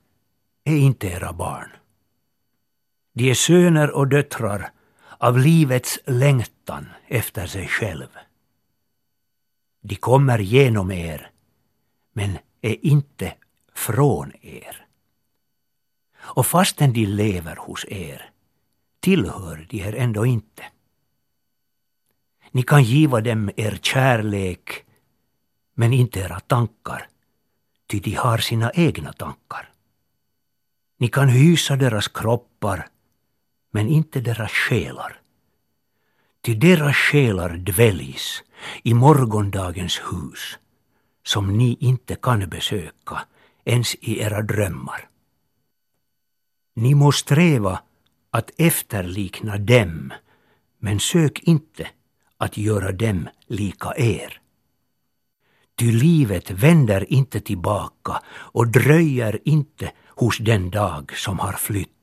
är 0.64 0.76
inte 0.76 1.06
era 1.06 1.32
barn. 1.32 1.70
De 3.14 3.30
är 3.30 3.34
söner 3.34 3.90
och 3.90 4.08
döttrar 4.08 4.70
av 5.18 5.38
livets 5.38 5.98
längtan 6.07 6.88
efter 7.09 7.46
sig 7.46 7.68
själv. 7.68 8.09
De 9.81 9.96
kommer 9.96 10.38
genom 10.38 10.90
er, 10.92 11.31
men 12.12 12.38
är 12.61 12.87
inte 12.87 13.35
från 13.74 14.33
er. 14.40 14.87
Och 16.16 16.46
fastän 16.46 16.92
de 16.92 17.07
lever 17.07 17.57
hos 17.57 17.85
er 17.88 18.31
tillhör 19.00 19.66
de 19.70 19.81
er 19.83 19.94
ändå 19.94 20.27
inte. 20.27 20.64
Ni 22.50 22.62
kan 22.62 22.83
giva 22.83 23.20
dem 23.20 23.50
er 23.57 23.79
kärlek, 23.83 24.85
men 25.74 25.92
inte 25.92 26.20
era 26.20 26.40
tankar, 26.40 27.09
ty 27.87 28.00
de 28.00 28.14
har 28.14 28.38
sina 28.38 28.70
egna 28.74 29.12
tankar. 29.12 29.70
Ni 30.98 31.09
kan 31.09 31.29
hysa 31.29 31.77
deras 31.77 32.09
kroppar, 32.09 32.88
men 33.74 33.88
inte 33.88 34.20
deras 34.20 34.52
själar. 34.52 35.20
Ty 36.42 36.54
deras 36.54 36.96
själar 36.96 37.56
dväljs 37.56 38.42
i 38.82 38.94
morgondagens 38.94 40.00
hus, 40.10 40.58
som 41.24 41.56
ni 41.58 41.76
inte 41.80 42.14
kan 42.14 42.48
besöka 42.48 43.26
ens 43.64 43.94
i 43.94 44.20
era 44.20 44.42
drömmar. 44.42 45.08
Ni 46.76 46.94
må 46.94 47.12
sträva 47.12 47.80
att 48.30 48.50
efterlikna 48.56 49.58
dem, 49.58 50.12
men 50.78 51.00
sök 51.00 51.38
inte 51.42 51.88
att 52.38 52.56
göra 52.56 52.92
dem 52.92 53.28
lika 53.46 53.94
er. 53.96 54.40
Ty 55.78 55.92
livet 55.92 56.50
vänder 56.50 57.12
inte 57.12 57.40
tillbaka 57.40 58.22
och 58.28 58.68
dröjer 58.68 59.40
inte 59.44 59.92
hos 60.08 60.38
den 60.38 60.70
dag 60.70 61.12
som 61.16 61.38
har 61.38 61.52
flytt. 61.52 61.93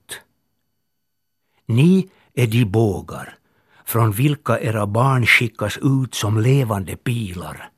Ni 1.66 2.10
är 2.34 2.48
de 2.48 2.66
bågar 2.66 3.38
från 3.86 4.12
vilka 4.12 4.60
era 4.60 4.88
barn 4.88 5.26
skickas 5.26 5.78
ut 5.82 6.16
som 6.16 6.40
levande 6.40 6.96
pilar. 6.96 7.70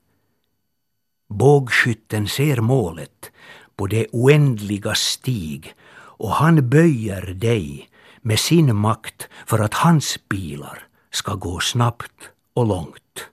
Bågskytten 1.30 2.28
ser 2.28 2.62
målet 2.62 3.32
på 3.76 3.88
det 3.88 4.08
oändliga 4.12 4.96
stig 4.96 5.74
och 5.96 6.32
han 6.32 6.70
böjer 6.70 7.34
dig 7.34 7.90
med 8.22 8.40
sin 8.40 8.76
makt 8.76 9.30
för 9.46 9.60
att 9.60 9.74
hans 9.74 10.18
pilar 10.30 10.88
ska 11.12 11.36
gå 11.36 11.60
snabbt 11.60 12.30
och 12.54 12.68
långt. 12.68 13.30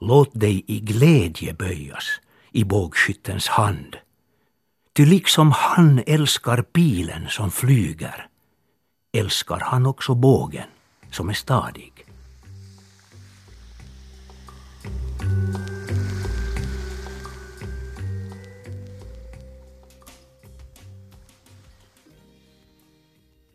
Låt 0.00 0.40
dig 0.40 0.64
i 0.66 0.80
glädje 0.80 1.54
böjas 1.54 2.20
i 2.52 2.64
bågskyttens 2.64 3.48
hand. 3.48 3.96
Ty 4.92 5.06
liksom 5.06 5.52
han 5.52 6.02
älskar 6.06 6.62
pilen 6.62 7.28
som 7.28 7.50
flyger, 7.50 8.28
älskar 9.18 9.60
han 9.60 9.86
också 9.86 10.14
bågen 10.14 10.66
som 11.10 11.28
är 11.28 11.34
stadig. 11.34 11.92